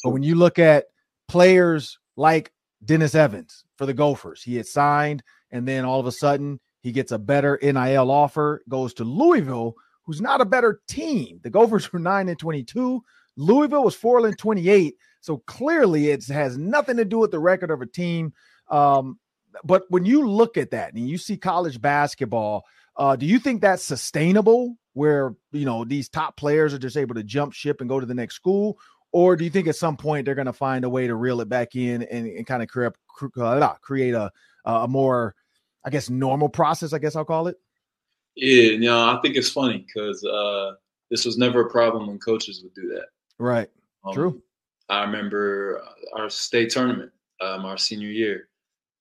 [0.03, 0.86] But when you look at
[1.28, 2.53] players like
[2.84, 6.92] Dennis Evans for the Gophers, he had signed, and then all of a sudden he
[6.92, 9.74] gets a better NIL offer, goes to Louisville,
[10.05, 11.40] who's not a better team.
[11.42, 13.03] The Gophers were 9 and 22.
[13.36, 14.94] Louisville was 4 and 28.
[15.29, 18.33] So clearly it has nothing to do with the record of a team.
[18.70, 19.18] Um,
[19.62, 22.64] but when you look at that and you see college basketball,
[22.97, 27.14] uh, do you think that's sustainable where, you know, these top players are just able
[27.16, 28.79] to jump ship and go to the next school?
[29.12, 31.43] Or do you think at some point they're going to find a way to reel
[31.43, 32.95] it back in and, and kind of create,
[33.83, 34.33] create a,
[34.64, 35.35] a more–
[35.85, 36.95] I guess normal process.
[36.95, 37.57] I guess I'll call it.
[38.35, 40.72] Yeah, you know, I think it's funny because uh,
[41.11, 43.09] this was never a problem when coaches would do that.
[43.39, 43.68] Right.
[44.05, 44.43] Um, True.
[44.89, 45.82] I remember
[46.14, 48.49] our state tournament, um, our senior year.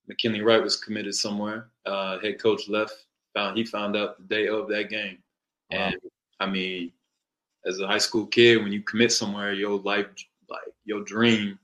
[0.07, 1.69] McKinley Wright was committed somewhere.
[1.85, 3.05] Uh, head coach left.
[3.35, 5.19] Found he found out the day of that game,
[5.71, 5.77] wow.
[5.77, 5.95] and
[6.39, 6.91] I mean,
[7.65, 10.07] as a high school kid, when you commit somewhere, your life,
[10.49, 11.59] like your dream,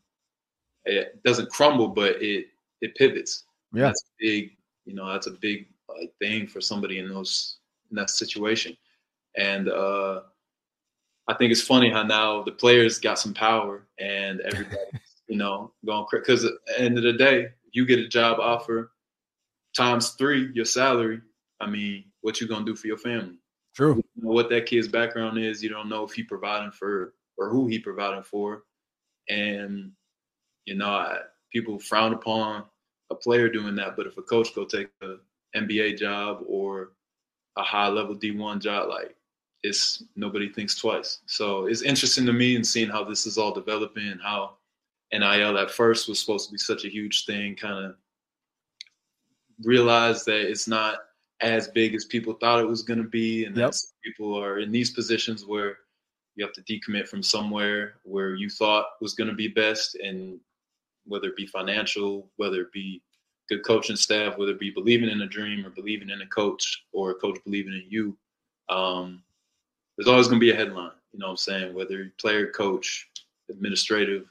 [0.86, 2.48] it doesn't crumble, but it
[2.82, 3.46] it pivots.
[3.74, 4.52] Yeah, that's big
[4.86, 7.58] you know, that's a big like thing for somebody in those
[7.90, 8.76] in that situation.
[9.38, 10.22] And uh,
[11.28, 14.78] I think it's funny how now the players got some power and everybody,
[15.28, 16.22] you know, going crazy.
[16.22, 18.92] because at the end of the day, you get a job offer
[19.76, 21.22] times three your salary.
[21.60, 23.38] I mean, what you gonna do for your family?
[23.76, 23.96] True.
[24.16, 25.64] You know what that kid's background is.
[25.64, 28.64] You don't know if he providing for or who he providing for,
[29.30, 29.92] and
[30.66, 31.20] you know, I,
[31.52, 32.66] people frown upon
[33.10, 33.96] a player doing that.
[33.96, 35.20] But if a coach go take an
[35.56, 36.92] NBA job or
[37.58, 39.16] a high level D1 job, like
[39.64, 41.20] it's nobody thinks twice.
[41.26, 44.58] So it's interesting to me and seeing how this is all developing and how
[45.14, 47.96] NIL at first was supposed to be such a huge thing, kind of
[49.64, 51.00] realize that it's not
[51.40, 53.72] as big as people thought it was going to be, and yep.
[53.72, 55.78] that people are in these positions where
[56.36, 60.40] you have to decommit from somewhere where you thought was going to be best, and
[61.06, 63.02] whether it be financial, whether it be
[63.50, 66.86] good coaching staff, whether it be believing in a dream or believing in a coach
[66.92, 68.18] or a coach believing in you,
[68.70, 69.22] um,
[70.04, 70.92] there's always going to be a headline.
[71.14, 71.74] You know what I'm saying?
[71.74, 73.10] Whether player, coach,
[73.50, 74.26] administrative,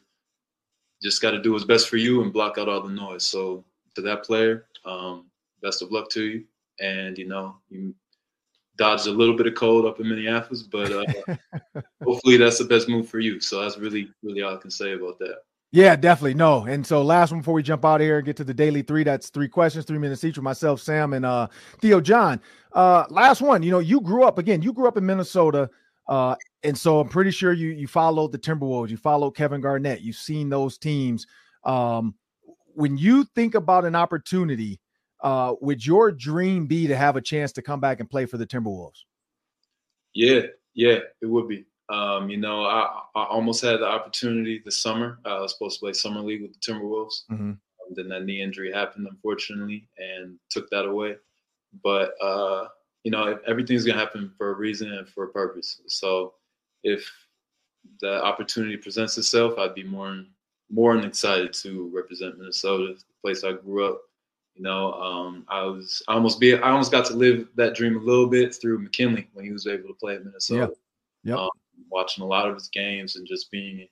[1.03, 3.25] just got to do what's best for you and block out all the noise.
[3.25, 3.65] So
[3.95, 5.27] to that player, um,
[5.63, 6.45] best of luck to you.
[6.81, 7.95] And, you know, you
[8.77, 12.89] dodged a little bit of cold up in Minneapolis, but uh, hopefully that's the best
[12.89, 13.41] move for you.
[13.41, 15.39] So that's really, really all I can say about that.
[15.73, 16.35] Yeah, definitely.
[16.35, 16.67] No.
[16.67, 19.05] And so last one before we jump out here and get to the daily three,
[19.05, 21.49] that's three questions, three minutes each with myself, Sam, and uh
[21.81, 22.41] Theo John.
[22.73, 25.71] Uh last one, you know, you grew up again, you grew up in Minnesota.
[26.09, 30.03] Uh, and so I'm pretty sure you you followed the Timberwolves, you followed Kevin Garnett,
[30.03, 31.27] you've seen those teams.
[31.65, 32.15] Um,
[32.75, 34.81] when you think about an opportunity,
[35.23, 38.37] uh, would your dream be to have a chance to come back and play for
[38.37, 39.05] the Timberwolves?
[40.13, 40.43] Yeah,
[40.75, 41.65] yeah, it would be.
[41.93, 45.19] Um, you know, I, I, almost had the opportunity this summer.
[45.27, 47.25] I was supposed to play summer league with the Timberwolves.
[47.31, 47.51] Mm-hmm.
[47.51, 47.59] Um,
[47.91, 51.17] then that knee injury happened, unfortunately, and took that away.
[51.85, 52.69] But uh,
[53.05, 55.83] you know, everything's gonna happen for a reason and for a purpose.
[55.89, 56.33] So
[56.83, 57.11] if
[58.01, 60.25] the opportunity presents itself, I'd be more
[60.71, 64.01] more than excited to represent Minnesota, the place I grew up.
[64.55, 67.99] You know, um, I was I almost be I almost got to live that dream
[67.99, 70.73] a little bit through McKinley when he was able to play at Minnesota.
[71.25, 71.35] Yeah.
[71.35, 71.39] Yep.
[71.39, 71.51] Um,
[71.91, 73.87] watching a lot of his games and just being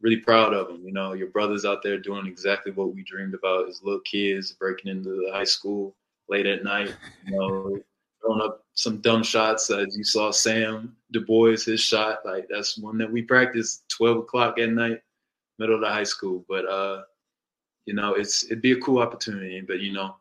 [0.00, 0.82] really proud of him.
[0.84, 4.52] You know, your brother's out there doing exactly what we dreamed about as little kids,
[4.52, 5.94] breaking into the high school
[6.28, 6.94] late at night,
[7.26, 7.78] you know,
[8.20, 12.20] throwing up some dumb shots as you saw Sam Du Bois, his shot.
[12.24, 15.00] Like that's one that we practiced 12 o'clock at night,
[15.58, 16.44] middle of the high school.
[16.48, 17.02] But uh,
[17.86, 20.16] you know, it's it'd be a cool opportunity, but you know,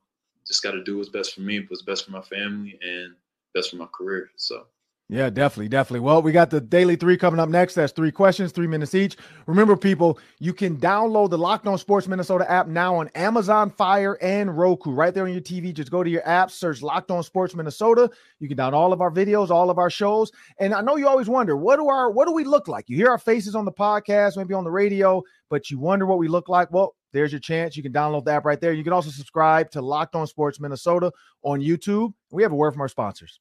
[0.48, 3.14] just gotta do what's best for me, what's best for my family and
[3.54, 4.30] best for my career.
[4.36, 4.66] So
[5.12, 6.02] yeah, definitely, definitely.
[6.02, 7.74] Well, we got the daily three coming up next.
[7.74, 9.18] That's three questions, three minutes each.
[9.48, 14.20] Remember, people, you can download the Locked On Sports Minnesota app now on Amazon Fire
[14.22, 14.92] and Roku.
[14.92, 15.74] Right there on your TV.
[15.74, 18.08] Just go to your app, search Locked On Sports Minnesota.
[18.40, 20.32] You can download all of our videos, all of our shows.
[20.60, 22.86] And I know you always wonder, what do our what do we look like?
[22.88, 26.20] You hear our faces on the podcast, maybe on the radio, but you wonder what
[26.20, 26.72] we look like.
[26.72, 27.76] Well, there's your chance.
[27.76, 28.74] You can download the app right there.
[28.74, 32.14] You can also subscribe to Locked On Sports Minnesota on YouTube.
[32.30, 33.40] We have a word from our sponsors.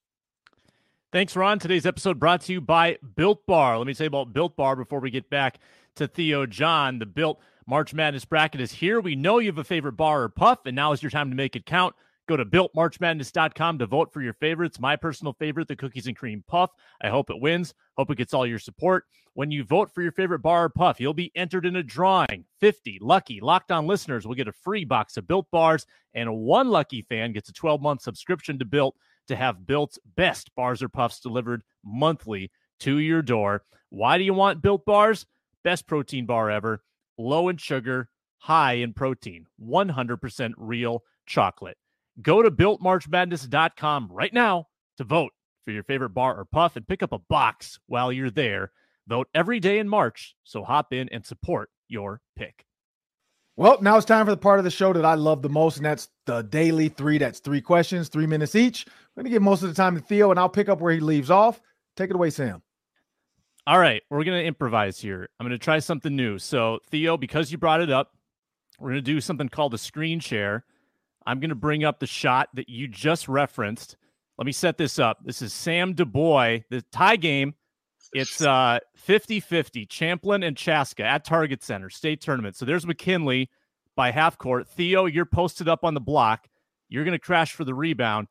[1.11, 1.57] Thanks, Ron.
[1.57, 3.79] Today's episode brought to you by Built Bar.
[3.79, 5.57] Let me say about Built Bar before we get back
[5.95, 6.99] to Theo John.
[6.99, 9.01] The Built March Madness bracket is here.
[9.01, 11.35] We know you have a favorite bar or puff, and now is your time to
[11.35, 11.95] make it count.
[12.27, 14.79] Go to builtmarchmadness.com to vote for your favorites.
[14.79, 16.69] My personal favorite, the cookies and cream puff.
[17.01, 17.73] I hope it wins.
[17.97, 19.05] Hope it gets all your support.
[19.33, 22.45] When you vote for your favorite bar or puff, you'll be entered in a drawing.
[22.59, 26.69] 50 lucky locked on listeners will get a free box of built bars, and one
[26.69, 28.95] lucky fan gets a 12 month subscription to Built
[29.29, 32.51] to have Built's best bars or puffs delivered monthly
[32.81, 33.63] to your door.
[33.89, 35.25] Why do you want Built bars?
[35.63, 36.83] Best protein bar ever,
[37.17, 41.77] low in sugar, high in protein, 100% real chocolate.
[42.21, 44.67] Go to builtmarchmadness.com right now
[44.97, 45.31] to vote
[45.65, 48.71] for your favorite bar or puff and pick up a box while you're there.
[49.07, 52.65] Vote every day in March, so hop in and support your pick.
[53.59, 55.75] Well, now it's time for the part of the show that I love the most,
[55.75, 57.17] and that's the daily three.
[57.17, 58.85] That's three questions, three minutes each.
[58.87, 60.93] I'm going to give most of the time to Theo, and I'll pick up where
[60.93, 61.59] he leaves off.
[61.97, 62.61] Take it away, Sam.
[63.67, 65.27] All right, we're going to improvise here.
[65.37, 66.39] I'm going to try something new.
[66.39, 68.13] So, Theo, because you brought it up,
[68.79, 70.63] we're going to do something called a screen share.
[71.27, 73.97] I'm going to bring up the shot that you just referenced.
[74.37, 75.17] Let me set this up.
[75.25, 77.55] This is Sam DuBois, the tie game.
[78.13, 82.55] It's uh 50-50, Champlin and Chaska at Target Center, state tournament.
[82.55, 83.49] So there's McKinley
[83.95, 84.67] by half court.
[84.67, 86.47] Theo, you're posted up on the block.
[86.87, 88.27] You're going to crash for the rebound.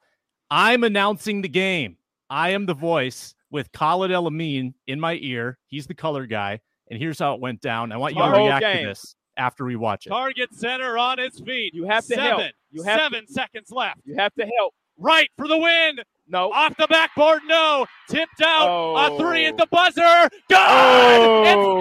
[0.51, 1.97] I'm announcing the game.
[2.31, 5.59] I am the voice with Khalid El Amin in my ear.
[5.67, 6.61] He's the color guy.
[6.91, 7.93] And here's how it went down.
[7.93, 8.85] I want you to react game.
[8.85, 10.11] to this after we watch it.
[10.11, 11.75] Target center on its feet.
[11.75, 12.53] You have to seven, help.
[12.71, 14.01] You have seven to, seconds left.
[14.05, 14.75] You have to help.
[14.99, 16.01] Right for the win.
[16.27, 16.53] No.
[16.53, 17.87] Off the backboard, no.
[18.11, 18.69] Tipped out.
[18.69, 18.97] Oh.
[18.97, 19.57] A three at oh.
[19.59, 20.29] the buzzer.
[20.49, 20.59] Good.
[20.59, 21.81] Oh.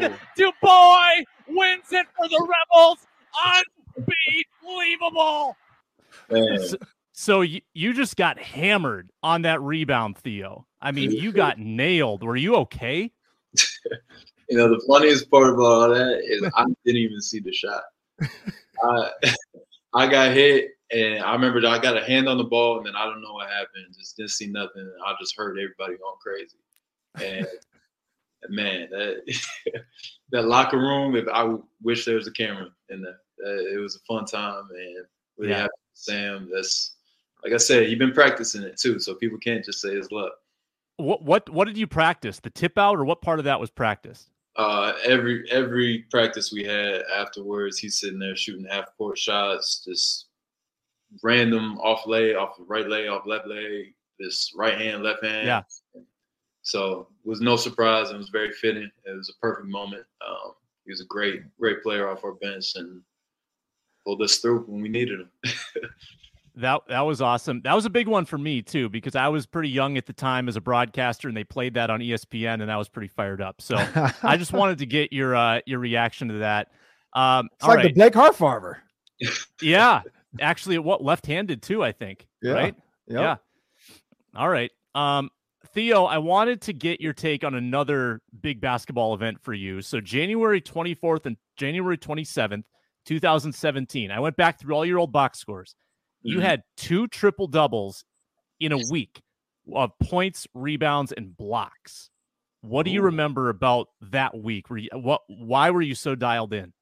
[0.00, 0.14] It's good.
[0.36, 2.98] DuBois wins it for the Rebels.
[3.96, 5.56] Unbelievable.
[6.30, 6.76] So,
[7.12, 10.66] so you, you just got hammered on that rebound, Theo.
[10.80, 12.22] I mean, you got nailed.
[12.22, 13.10] Were you okay?
[14.48, 17.82] you know, the funniest part about all that is I didn't even see the shot.
[18.84, 19.10] I,
[19.94, 22.96] I got hit, and I remember I got a hand on the ball, and then
[22.96, 23.94] I don't know what happened.
[23.98, 24.90] Just didn't see nothing.
[25.04, 26.56] I just heard everybody going crazy.
[27.22, 27.46] And
[28.48, 29.40] man, that
[30.30, 31.16] that locker room.
[31.16, 34.68] If I wish there was a camera in there, uh, it was a fun time,
[34.70, 35.60] and really yeah.
[35.60, 36.48] happy Sam.
[36.52, 36.96] That's
[37.44, 40.32] like I said, you've been practicing it too, so people can't just say it's luck.
[40.96, 42.40] What what what did you practice?
[42.40, 44.30] The tip out, or what part of that was practiced?
[44.56, 50.27] Uh, every every practice we had afterwards, he's sitting there shooting half court shots, just
[51.22, 55.46] random off lay, off right leg, off left leg, this right hand, left hand.
[55.46, 55.62] Yeah.
[56.62, 58.10] So it was no surprise.
[58.10, 58.90] It was very fitting.
[59.04, 60.04] It was a perfect moment.
[60.26, 60.52] Um,
[60.84, 63.00] he was a great, great player off our bench and
[64.04, 65.30] pulled us through when we needed him.
[66.58, 67.60] That that was awesome.
[67.62, 70.12] That was a big one for me too because I was pretty young at the
[70.12, 73.40] time as a broadcaster, and they played that on ESPN, and I was pretty fired
[73.40, 73.62] up.
[73.62, 73.76] So
[74.24, 76.72] I just wanted to get your uh, your reaction to that.
[77.12, 77.86] Um, it's like right.
[77.86, 78.78] the Blake Hoffarber.
[79.62, 80.02] yeah,
[80.40, 81.82] actually, what left-handed too?
[81.82, 82.26] I think.
[82.42, 82.52] Yeah.
[82.52, 82.74] Right.
[83.06, 83.20] Yep.
[83.20, 83.36] Yeah.
[84.36, 84.70] All right.
[84.94, 85.30] Um,
[85.74, 89.82] Theo, I wanted to get your take on another big basketball event for you.
[89.82, 92.64] So January 24th and January 27th,
[93.06, 94.10] 2017.
[94.10, 95.74] I went back through all your old box scores.
[96.22, 96.46] You mm-hmm.
[96.46, 98.04] had two triple doubles
[98.60, 99.20] in a week
[99.72, 102.10] of points, rebounds, and blocks.
[102.60, 104.68] What do you remember about that week?
[104.68, 105.22] Were you, what?
[105.28, 106.72] Why were you so dialed in?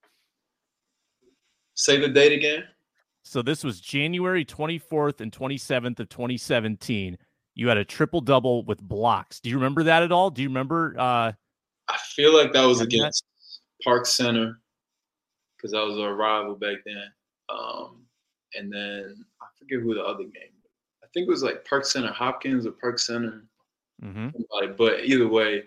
[1.74, 2.64] Say the date again.
[3.26, 7.18] So this was January 24th and 27th of 2017.
[7.56, 9.40] You had a triple double with blocks.
[9.40, 10.30] Do you remember that at all?
[10.30, 10.94] Do you remember?
[10.96, 11.32] Uh,
[11.88, 13.84] I feel like that was against that?
[13.84, 14.60] Park Center
[15.56, 17.02] because that was our rival back then.
[17.48, 18.04] Um,
[18.54, 20.54] and then I forget who the other game.
[21.02, 23.42] I think it was like Park Center Hopkins or Park Center.
[24.04, 24.28] Mm-hmm.
[24.78, 25.64] But either way,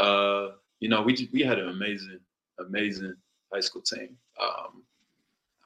[0.00, 0.48] uh,
[0.80, 2.18] you know, we we had an amazing,
[2.58, 3.14] amazing
[3.52, 4.16] high school team.
[4.42, 4.82] Um,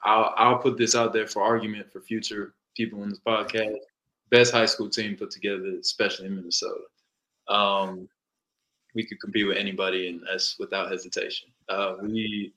[0.03, 3.75] I'll I'll put this out there for argument for future people in this podcast.
[4.29, 6.83] Best high school team put together, especially in Minnesota.
[7.47, 8.07] Um,
[8.95, 11.49] we could compete with anybody, and that's without hesitation.
[11.69, 12.53] Uh, we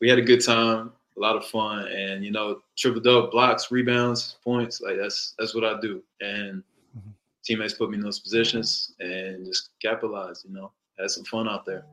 [0.00, 3.70] we had a good time a lot of fun, and you know, triple double blocks,
[3.70, 4.80] rebounds, points.
[4.80, 6.62] Like that's that's what I do, and
[6.96, 7.10] mm-hmm.
[7.44, 10.44] teammates put me in those positions and just capitalize.
[10.46, 11.84] You know, had some fun out there.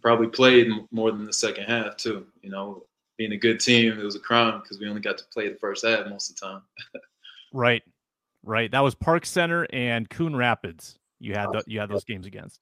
[0.00, 2.26] Probably played more than the second half too.
[2.42, 2.84] You know,
[3.22, 5.54] being a good team, it was a crime because we only got to play the
[5.56, 6.62] first half most of the time.
[7.52, 7.82] right,
[8.42, 8.70] right.
[8.70, 10.98] That was Park Center and Coon Rapids.
[11.20, 12.58] You had the, you had those games against.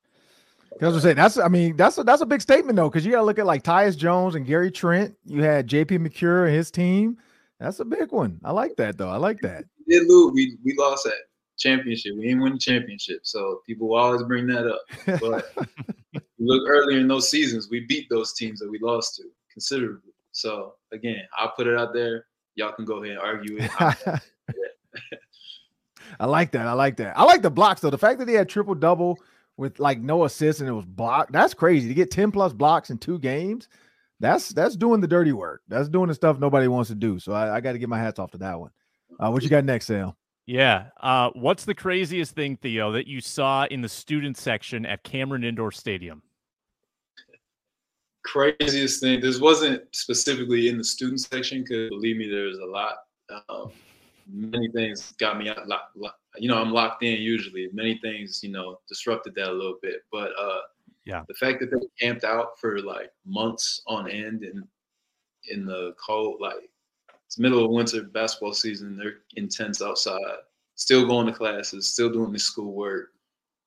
[0.73, 1.17] That's what I'm saying.
[1.17, 3.39] That's I mean that's a, that's a big statement though because you got to look
[3.39, 5.17] at like Tyus Jones and Gary Trent.
[5.25, 5.99] You had J.P.
[5.99, 7.17] Macura and his team.
[7.59, 8.39] That's a big one.
[8.45, 9.09] I like that though.
[9.09, 9.65] I like that.
[9.87, 10.33] We did lose.
[10.35, 11.15] We we lost that
[11.59, 12.17] championship.
[12.17, 14.83] We didn't win the championship, so people will always bring that up.
[15.21, 15.53] But
[16.39, 20.13] look earlier in those seasons, we beat those teams that we lost to considerably.
[20.41, 22.27] So again, I'll put it out there.
[22.55, 23.71] y'all can go ahead and argue it.
[26.19, 26.67] I like that.
[26.67, 27.17] I like that.
[27.17, 27.91] I like the blocks though.
[27.91, 29.19] The fact that he had triple double
[29.57, 31.33] with like no assists and it was blocked.
[31.33, 33.69] That's crazy to get 10 plus blocks in two games.
[34.19, 35.63] That's that's doing the dirty work.
[35.69, 37.19] That's doing the stuff nobody wants to do.
[37.19, 38.71] So I, I got to get my hats off to that one.
[39.19, 40.13] Uh, what you got next, Sam?
[40.47, 40.87] Yeah.
[41.01, 45.45] Uh, what's the craziest thing, Theo, that you saw in the student section at Cameron
[45.45, 46.23] Indoor Stadium?
[48.23, 49.21] Craziest thing.
[49.21, 52.97] This wasn't specifically in the student section because believe me, there's a lot.
[53.49, 53.71] Um,
[54.29, 55.67] many things got me out.
[56.37, 57.69] You know, I'm locked in usually.
[57.73, 60.03] Many things, you know, disrupted that a little bit.
[60.13, 60.61] But uh,
[61.05, 64.65] yeah, the fact that they camped out for like months on end and
[65.49, 66.71] in the cold, like
[67.27, 68.97] it's middle of winter basketball season.
[68.97, 70.21] They're intense outside,
[70.75, 73.11] still going to classes, still doing the schoolwork,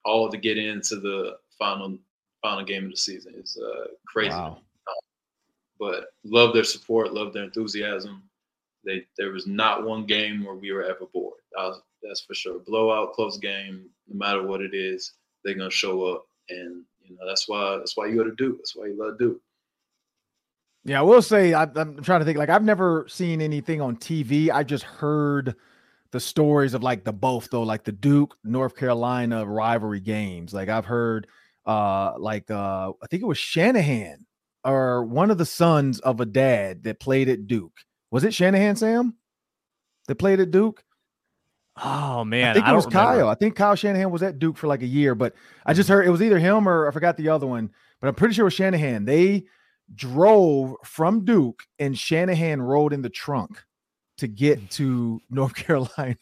[0.06, 1.98] all to get into the final
[2.44, 3.34] final game of the season.
[3.36, 4.30] is uh, crazy.
[4.30, 4.60] Wow.
[5.80, 8.22] But love their support, love their enthusiasm.
[8.86, 11.40] They there was not one game where we were ever bored.
[11.58, 12.60] Was, that's for sure.
[12.60, 15.14] Blowout, close game, no matter what it is,
[15.44, 18.56] they're gonna show up, and you know that's why that's why you got to do.
[18.58, 19.42] That's why you love to do.
[20.86, 22.38] Yeah, I will say I, I'm trying to think.
[22.38, 24.52] Like I've never seen anything on TV.
[24.52, 25.56] I just heard
[26.12, 30.54] the stories of like the both though, like the Duke North Carolina rivalry games.
[30.54, 31.28] Like I've heard,
[31.66, 34.26] uh, like uh, I think it was Shanahan
[34.66, 37.74] or one of the sons of a dad that played at Duke
[38.14, 39.16] was it Shanahan Sam
[40.08, 40.84] that played at Duke?
[41.82, 43.18] Oh man, I think I it was remember.
[43.18, 43.30] Kyle.
[43.30, 45.34] I think Kyle Shanahan was at Duke for like a year, but
[45.66, 48.14] I just heard it was either him or I forgot the other one, but I'm
[48.14, 49.06] pretty sure it was Shanahan.
[49.06, 49.46] They
[49.96, 53.64] drove from Duke and Shanahan rode in the trunk
[54.20, 56.18] to get to North Carolina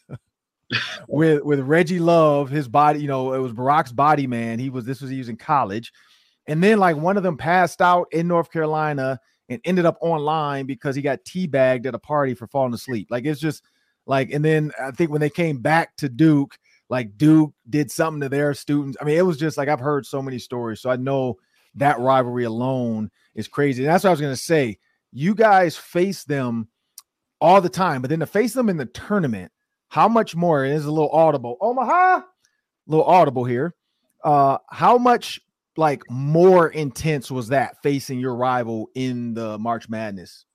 [1.08, 4.60] with with Reggie Love, his body, you know, it was Barack's body man.
[4.60, 5.92] He was this was he was in college.
[6.48, 9.20] And then like one of them passed out in North Carolina
[9.50, 13.08] and ended up online because he got teabagged at a party for falling asleep.
[13.12, 13.64] Like it's just
[14.06, 16.58] like, and then I think when they came back to Duke,
[16.90, 18.98] like Duke did something to their students.
[19.00, 20.82] I mean, it was just like I've heard so many stories.
[20.82, 21.38] So I know
[21.76, 23.84] that rivalry alone is crazy.
[23.84, 24.78] And that's what I was gonna say.
[25.12, 26.68] You guys face them
[27.40, 29.52] all the time, but then to face them in the tournament,
[29.92, 30.64] how much more?
[30.64, 31.58] It is a little audible.
[31.60, 32.26] Omaha, a
[32.88, 33.76] little audible here.
[34.24, 35.42] Uh, how much
[35.76, 40.46] like more intense was that facing your rival in the March Madness?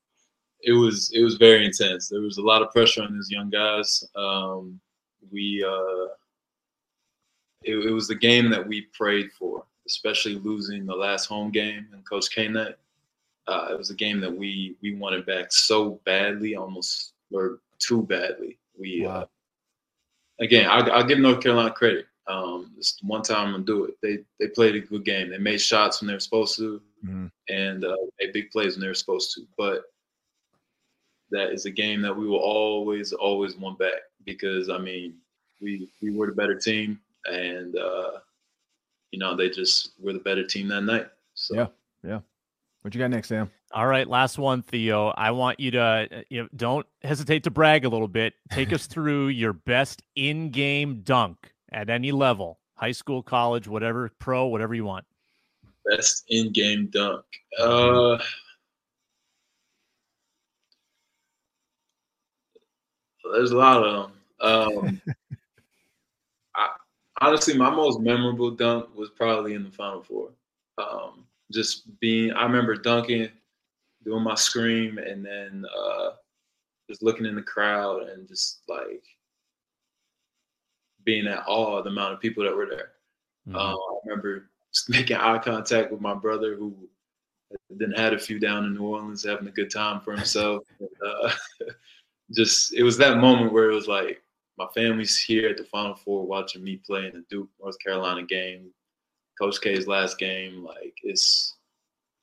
[0.62, 2.08] It was it was very intense.
[2.08, 4.02] There was a lot of pressure on these young guys.
[4.16, 4.80] Um,
[5.30, 6.14] we uh,
[7.62, 11.86] it, it was the game that we prayed for, especially losing the last home game
[11.92, 12.48] and Coach K.
[12.48, 18.02] Uh, it was a game that we we wanted back so badly, almost or too
[18.04, 18.58] badly.
[18.78, 19.10] We Wow.
[19.22, 19.26] uh,
[20.40, 22.06] again, I, I'll give North Carolina credit.
[22.28, 23.94] Um, this one time I'm gonna do it.
[24.02, 25.30] They they played a good game.
[25.30, 27.30] They made shots when they were supposed to, Mhm.
[27.48, 29.46] and uh, made big plays when they were supposed to.
[29.56, 29.84] But
[31.30, 35.14] that is a game that we will always always want back because I mean
[35.60, 38.18] we we were the better team, and uh,
[39.12, 41.08] you know they just were the better team that night.
[41.34, 41.54] So
[42.02, 42.20] Yeah.
[42.82, 43.50] What you got next, Sam?
[43.72, 45.08] All right, last one, Theo.
[45.08, 48.34] I want you to uh, you know don't hesitate to brag a little bit.
[48.50, 54.46] Take us through your best in-game dunk at any level, high school, college, whatever, pro,
[54.46, 55.04] whatever you want.
[55.84, 57.24] best in-game dunk.
[57.60, 58.18] Uh,
[63.32, 64.10] there's a lot of
[64.40, 64.48] them.
[64.48, 65.00] Um,
[66.54, 66.68] I,
[67.20, 70.30] honestly, my most memorable dunk was probably in the Final Four.
[70.78, 73.28] Um, just being, I remember dunking,
[74.06, 76.10] doing my scream, and then uh,
[76.88, 79.02] just looking in the crowd and just like
[81.04, 82.92] being at awe of the amount of people that were there.
[83.48, 83.56] Mhm.
[83.56, 84.50] Uh, I remember
[84.88, 86.74] making eye contact with my brother who
[87.70, 90.64] then had a few down in New Orleans having a good time for himself.
[90.80, 91.30] and, uh,
[92.32, 94.22] just it was that moment where it was like
[94.58, 98.24] my family's here at the Final Four watching me play in the Duke North Carolina
[98.24, 98.70] game,
[99.38, 100.64] Coach K's last game.
[100.64, 101.55] Like it's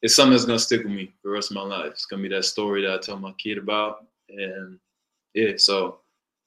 [0.03, 1.91] it's something that's gonna stick with me for the rest of my life.
[1.91, 4.77] It's gonna be that story that I tell my kid about, and
[5.33, 5.99] yeah, so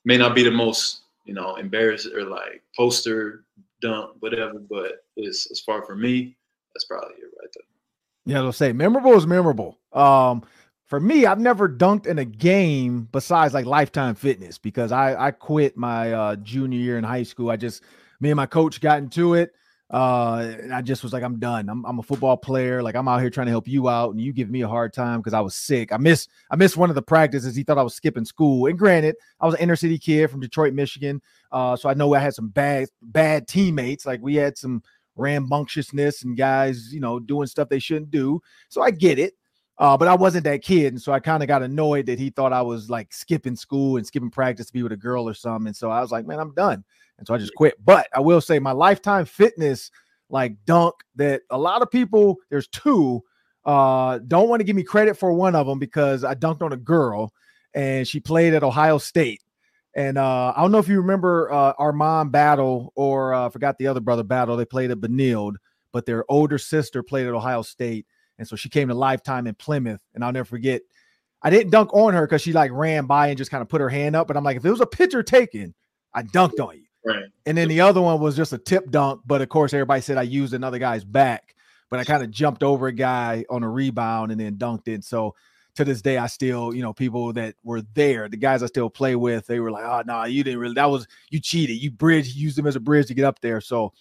[0.04, 3.44] may not be the most you know embarrassed or like poster
[3.80, 6.36] dunk whatever, but it's as far for me,
[6.74, 8.34] that's probably it right there.
[8.34, 9.78] Yeah, I'll say memorable is memorable.
[9.92, 10.44] Um,
[10.86, 15.30] for me, I've never dunked in a game besides like Lifetime Fitness because I I
[15.30, 17.50] quit my uh, junior year in high school.
[17.50, 17.82] I just
[18.20, 19.54] me and my coach got into it.
[19.88, 21.68] Uh, and I just was like, I'm done.
[21.68, 22.82] I'm, I'm a football player.
[22.82, 24.92] Like I'm out here trying to help you out, and you give me a hard
[24.92, 25.92] time because I was sick.
[25.92, 27.54] I missed I missed one of the practices.
[27.54, 28.66] He thought I was skipping school.
[28.66, 31.22] And granted, I was an inner city kid from Detroit, Michigan.
[31.52, 34.06] Uh, so I know I had some bad bad teammates.
[34.06, 34.82] Like we had some
[35.14, 38.40] rambunctiousness and guys, you know, doing stuff they shouldn't do.
[38.68, 39.34] So I get it.
[39.78, 42.30] Uh, but I wasn't that kid, and so I kind of got annoyed that he
[42.30, 45.34] thought I was like skipping school and skipping practice to be with a girl or
[45.34, 45.66] something.
[45.66, 46.82] And so I was like, man, I'm done.
[47.18, 47.74] And so I just quit.
[47.84, 49.90] But I will say my lifetime fitness
[50.28, 53.22] like dunk that a lot of people, there's two,
[53.64, 56.72] uh, don't want to give me credit for one of them because I dunked on
[56.72, 57.32] a girl
[57.74, 59.42] and she played at Ohio State.
[59.94, 63.86] And uh, I don't know if you remember uh, Armand Battle or uh, forgot the
[63.86, 64.56] other brother Battle.
[64.56, 65.54] They played at Benilde,
[65.92, 68.06] but their older sister played at Ohio State.
[68.38, 70.00] And so she came to Lifetime in Plymouth.
[70.14, 70.82] And I'll never forget,
[71.42, 73.80] I didn't dunk on her because she like ran by and just kind of put
[73.80, 74.26] her hand up.
[74.26, 75.74] But I'm like, if it was a picture taken,
[76.12, 76.85] I dunked on you.
[77.06, 77.26] Right.
[77.46, 79.20] And then the other one was just a tip dunk.
[79.24, 81.54] But of course, everybody said I used another guy's back.
[81.88, 85.04] But I kind of jumped over a guy on a rebound and then dunked it.
[85.04, 85.36] So
[85.76, 88.90] to this day, I still, you know, people that were there, the guys I still
[88.90, 90.74] play with, they were like, "Oh no, nah, you didn't really.
[90.74, 91.76] That was you cheated.
[91.76, 93.92] You bridge used them as a bridge to get up there." So,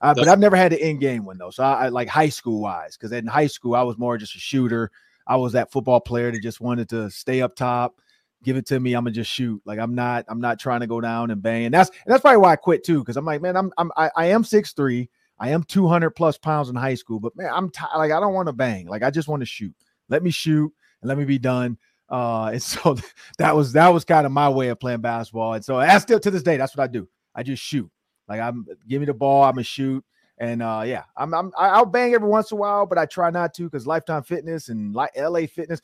[0.00, 1.50] uh, but I've never had the end game one though.
[1.50, 4.36] So I, I like high school wise, because in high school I was more just
[4.36, 4.90] a shooter.
[5.26, 8.00] I was that football player that just wanted to stay up top,
[8.44, 8.94] give it to me.
[8.94, 9.60] I'm gonna just shoot.
[9.64, 11.64] Like I'm not, I'm not trying to go down and bang.
[11.64, 13.00] And that's and that's probably why I quit too.
[13.00, 15.08] Because I'm like, man, I'm, I'm I, I am six three.
[15.38, 18.34] I am 200 plus pounds in high school, but man, I'm t- like I don't
[18.34, 18.86] want to bang.
[18.86, 19.74] Like I just want to shoot.
[20.08, 20.72] Let me shoot
[21.02, 21.76] and let me be done.
[22.08, 22.96] Uh, and so
[23.38, 25.54] that was that was kind of my way of playing basketball.
[25.54, 27.08] And so that's still to this day, that's what I do.
[27.34, 27.90] I just shoot.
[28.28, 30.04] Like I'm give me the ball, I'm gonna shoot.
[30.38, 33.30] And uh, yeah, I'm, I'm I'll bang every once in a while, but I try
[33.30, 35.80] not to because Lifetime Fitness and like LA Fitness,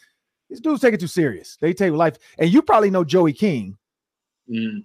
[0.51, 1.57] these dudes take it too serious.
[1.61, 3.79] They take life, and you probably know Joey King.
[4.51, 4.85] Mm.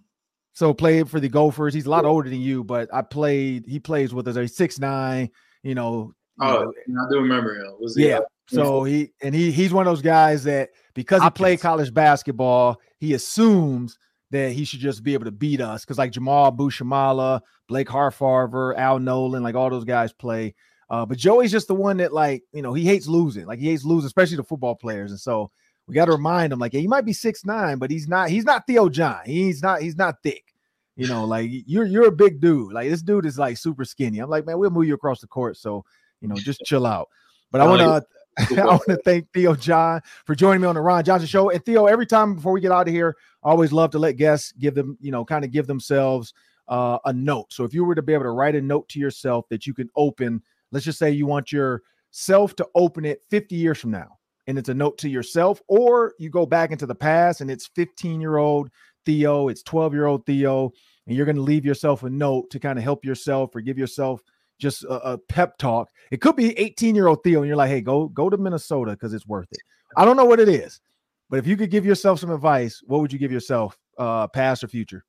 [0.53, 1.73] So played for the Gophers.
[1.73, 3.65] He's a lot older than you, but I played.
[3.67, 4.35] He plays with us.
[4.37, 5.29] He's six nine.
[5.63, 6.13] You know.
[6.39, 7.73] You Oh, know, I do remember him.
[7.79, 8.17] Was he, yeah.
[8.17, 11.93] uh, So he and he he's one of those guys that because he played college
[11.93, 13.97] basketball, he assumes
[14.31, 17.39] that he should just be able to beat us because like Jamal Abu-Shamala,
[17.69, 20.55] Blake Hoffarber, Al Nolan, like all those guys play.
[20.89, 23.69] Uh, but Joey's just the one that like you know he hates losing, like he
[23.69, 25.11] hates losing, especially the football players.
[25.11, 25.51] And so
[25.87, 28.29] we got to remind him like, yeah, he might be six nine, but he's not.
[28.29, 29.21] He's not Theo John.
[29.25, 29.81] He's not.
[29.81, 30.53] He's not thick.
[30.95, 32.73] You know, like you're you're a big dude.
[32.73, 34.19] Like this dude is like super skinny.
[34.19, 35.57] I'm like, man, we'll move you across the court.
[35.57, 35.85] So
[36.21, 37.09] you know, just chill out.
[37.51, 38.07] But I want to.
[38.61, 41.51] I want to thank Theo John for joining me on the Ron Johnson Show.
[41.51, 44.17] And Theo, every time before we get out of here, I always love to let
[44.17, 46.33] guests give them, you know, kind of give themselves
[46.67, 47.53] uh, a note.
[47.53, 49.73] So if you were to be able to write a note to yourself that you
[49.73, 50.43] can open,
[50.75, 54.67] let's just say you want yourself to open it 50 years from now, and it's
[54.67, 58.35] a note to yourself, or you go back into the past and it's 15 year
[58.35, 58.69] old
[59.05, 60.73] Theo, it's 12 year old Theo,
[61.07, 63.77] and you're going to leave yourself a note to kind of help yourself or give
[63.77, 64.21] yourself
[64.59, 65.89] just a, a pep talk.
[66.11, 68.91] It could be 18 year old Theo, and you're like, hey, go go to Minnesota
[68.91, 69.61] because it's worth it.
[69.95, 70.81] I don't know what it is,
[71.29, 74.61] but if you could give yourself some advice, what would you give yourself, uh, past
[74.61, 75.05] or future?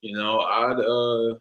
[0.00, 1.38] You know, I'd uh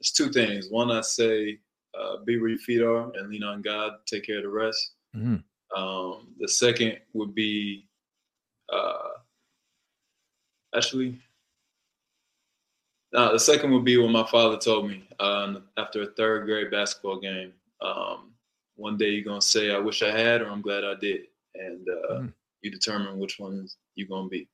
[0.00, 0.68] it's two things.
[0.70, 1.58] One I say
[1.98, 4.92] uh be where your feet are and lean on God, take care of the rest.
[5.16, 5.42] Mhm.
[5.76, 7.88] Um the second would be
[8.72, 9.08] uh
[10.76, 11.18] actually
[13.14, 16.72] uh, the second would be what my father told me uh, after a third grade
[16.72, 17.52] basketball game.
[17.80, 18.32] Um,
[18.74, 21.88] one day you're gonna say, "I wish I had," or "I'm glad I did," and
[21.88, 22.32] uh, Mm.
[22.62, 24.48] you determine which one you're gonna be.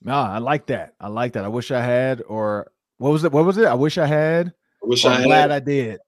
[0.00, 0.94] Nah, I like that.
[1.00, 1.44] I like that.
[1.44, 3.32] I wish I had, or what was it?
[3.32, 3.66] What was it?
[3.66, 4.54] I wish I had.
[4.82, 5.26] I wish I I'm had.
[5.26, 6.00] glad I did.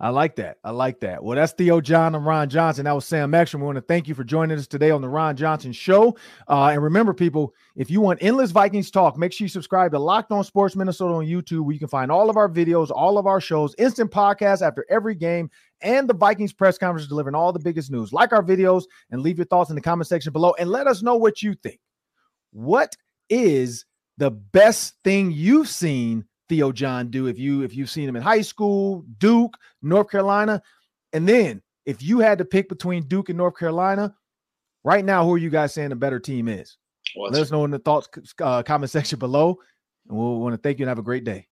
[0.00, 0.58] I like that.
[0.62, 1.24] I like that.
[1.24, 2.84] Well, that's Theo John and Ron Johnson.
[2.84, 3.62] That was Sam Ekstrom.
[3.62, 6.16] We want to thank you for joining us today on the Ron Johnson Show.
[6.46, 9.98] Uh, and remember, people, if you want endless Vikings talk, make sure you subscribe to
[9.98, 13.18] Locked On Sports Minnesota on YouTube, where you can find all of our videos, all
[13.18, 17.52] of our shows, instant podcasts after every game, and the Vikings press conference delivering all
[17.52, 18.12] the biggest news.
[18.12, 21.02] Like our videos and leave your thoughts in the comment section below, and let us
[21.02, 21.80] know what you think.
[22.52, 22.94] What
[23.28, 23.84] is
[24.16, 28.22] the best thing you've seen Theo John do if you if you've seen him in
[28.22, 30.62] high school, Duke, North Carolina,
[31.12, 34.14] and then if you had to pick between Duke and North Carolina,
[34.84, 36.76] right now, who are you guys saying the better team is?
[37.16, 38.08] Let us know in the thoughts
[38.40, 39.58] uh, comment section below,
[40.08, 41.46] and we'll want to thank you and have a great day.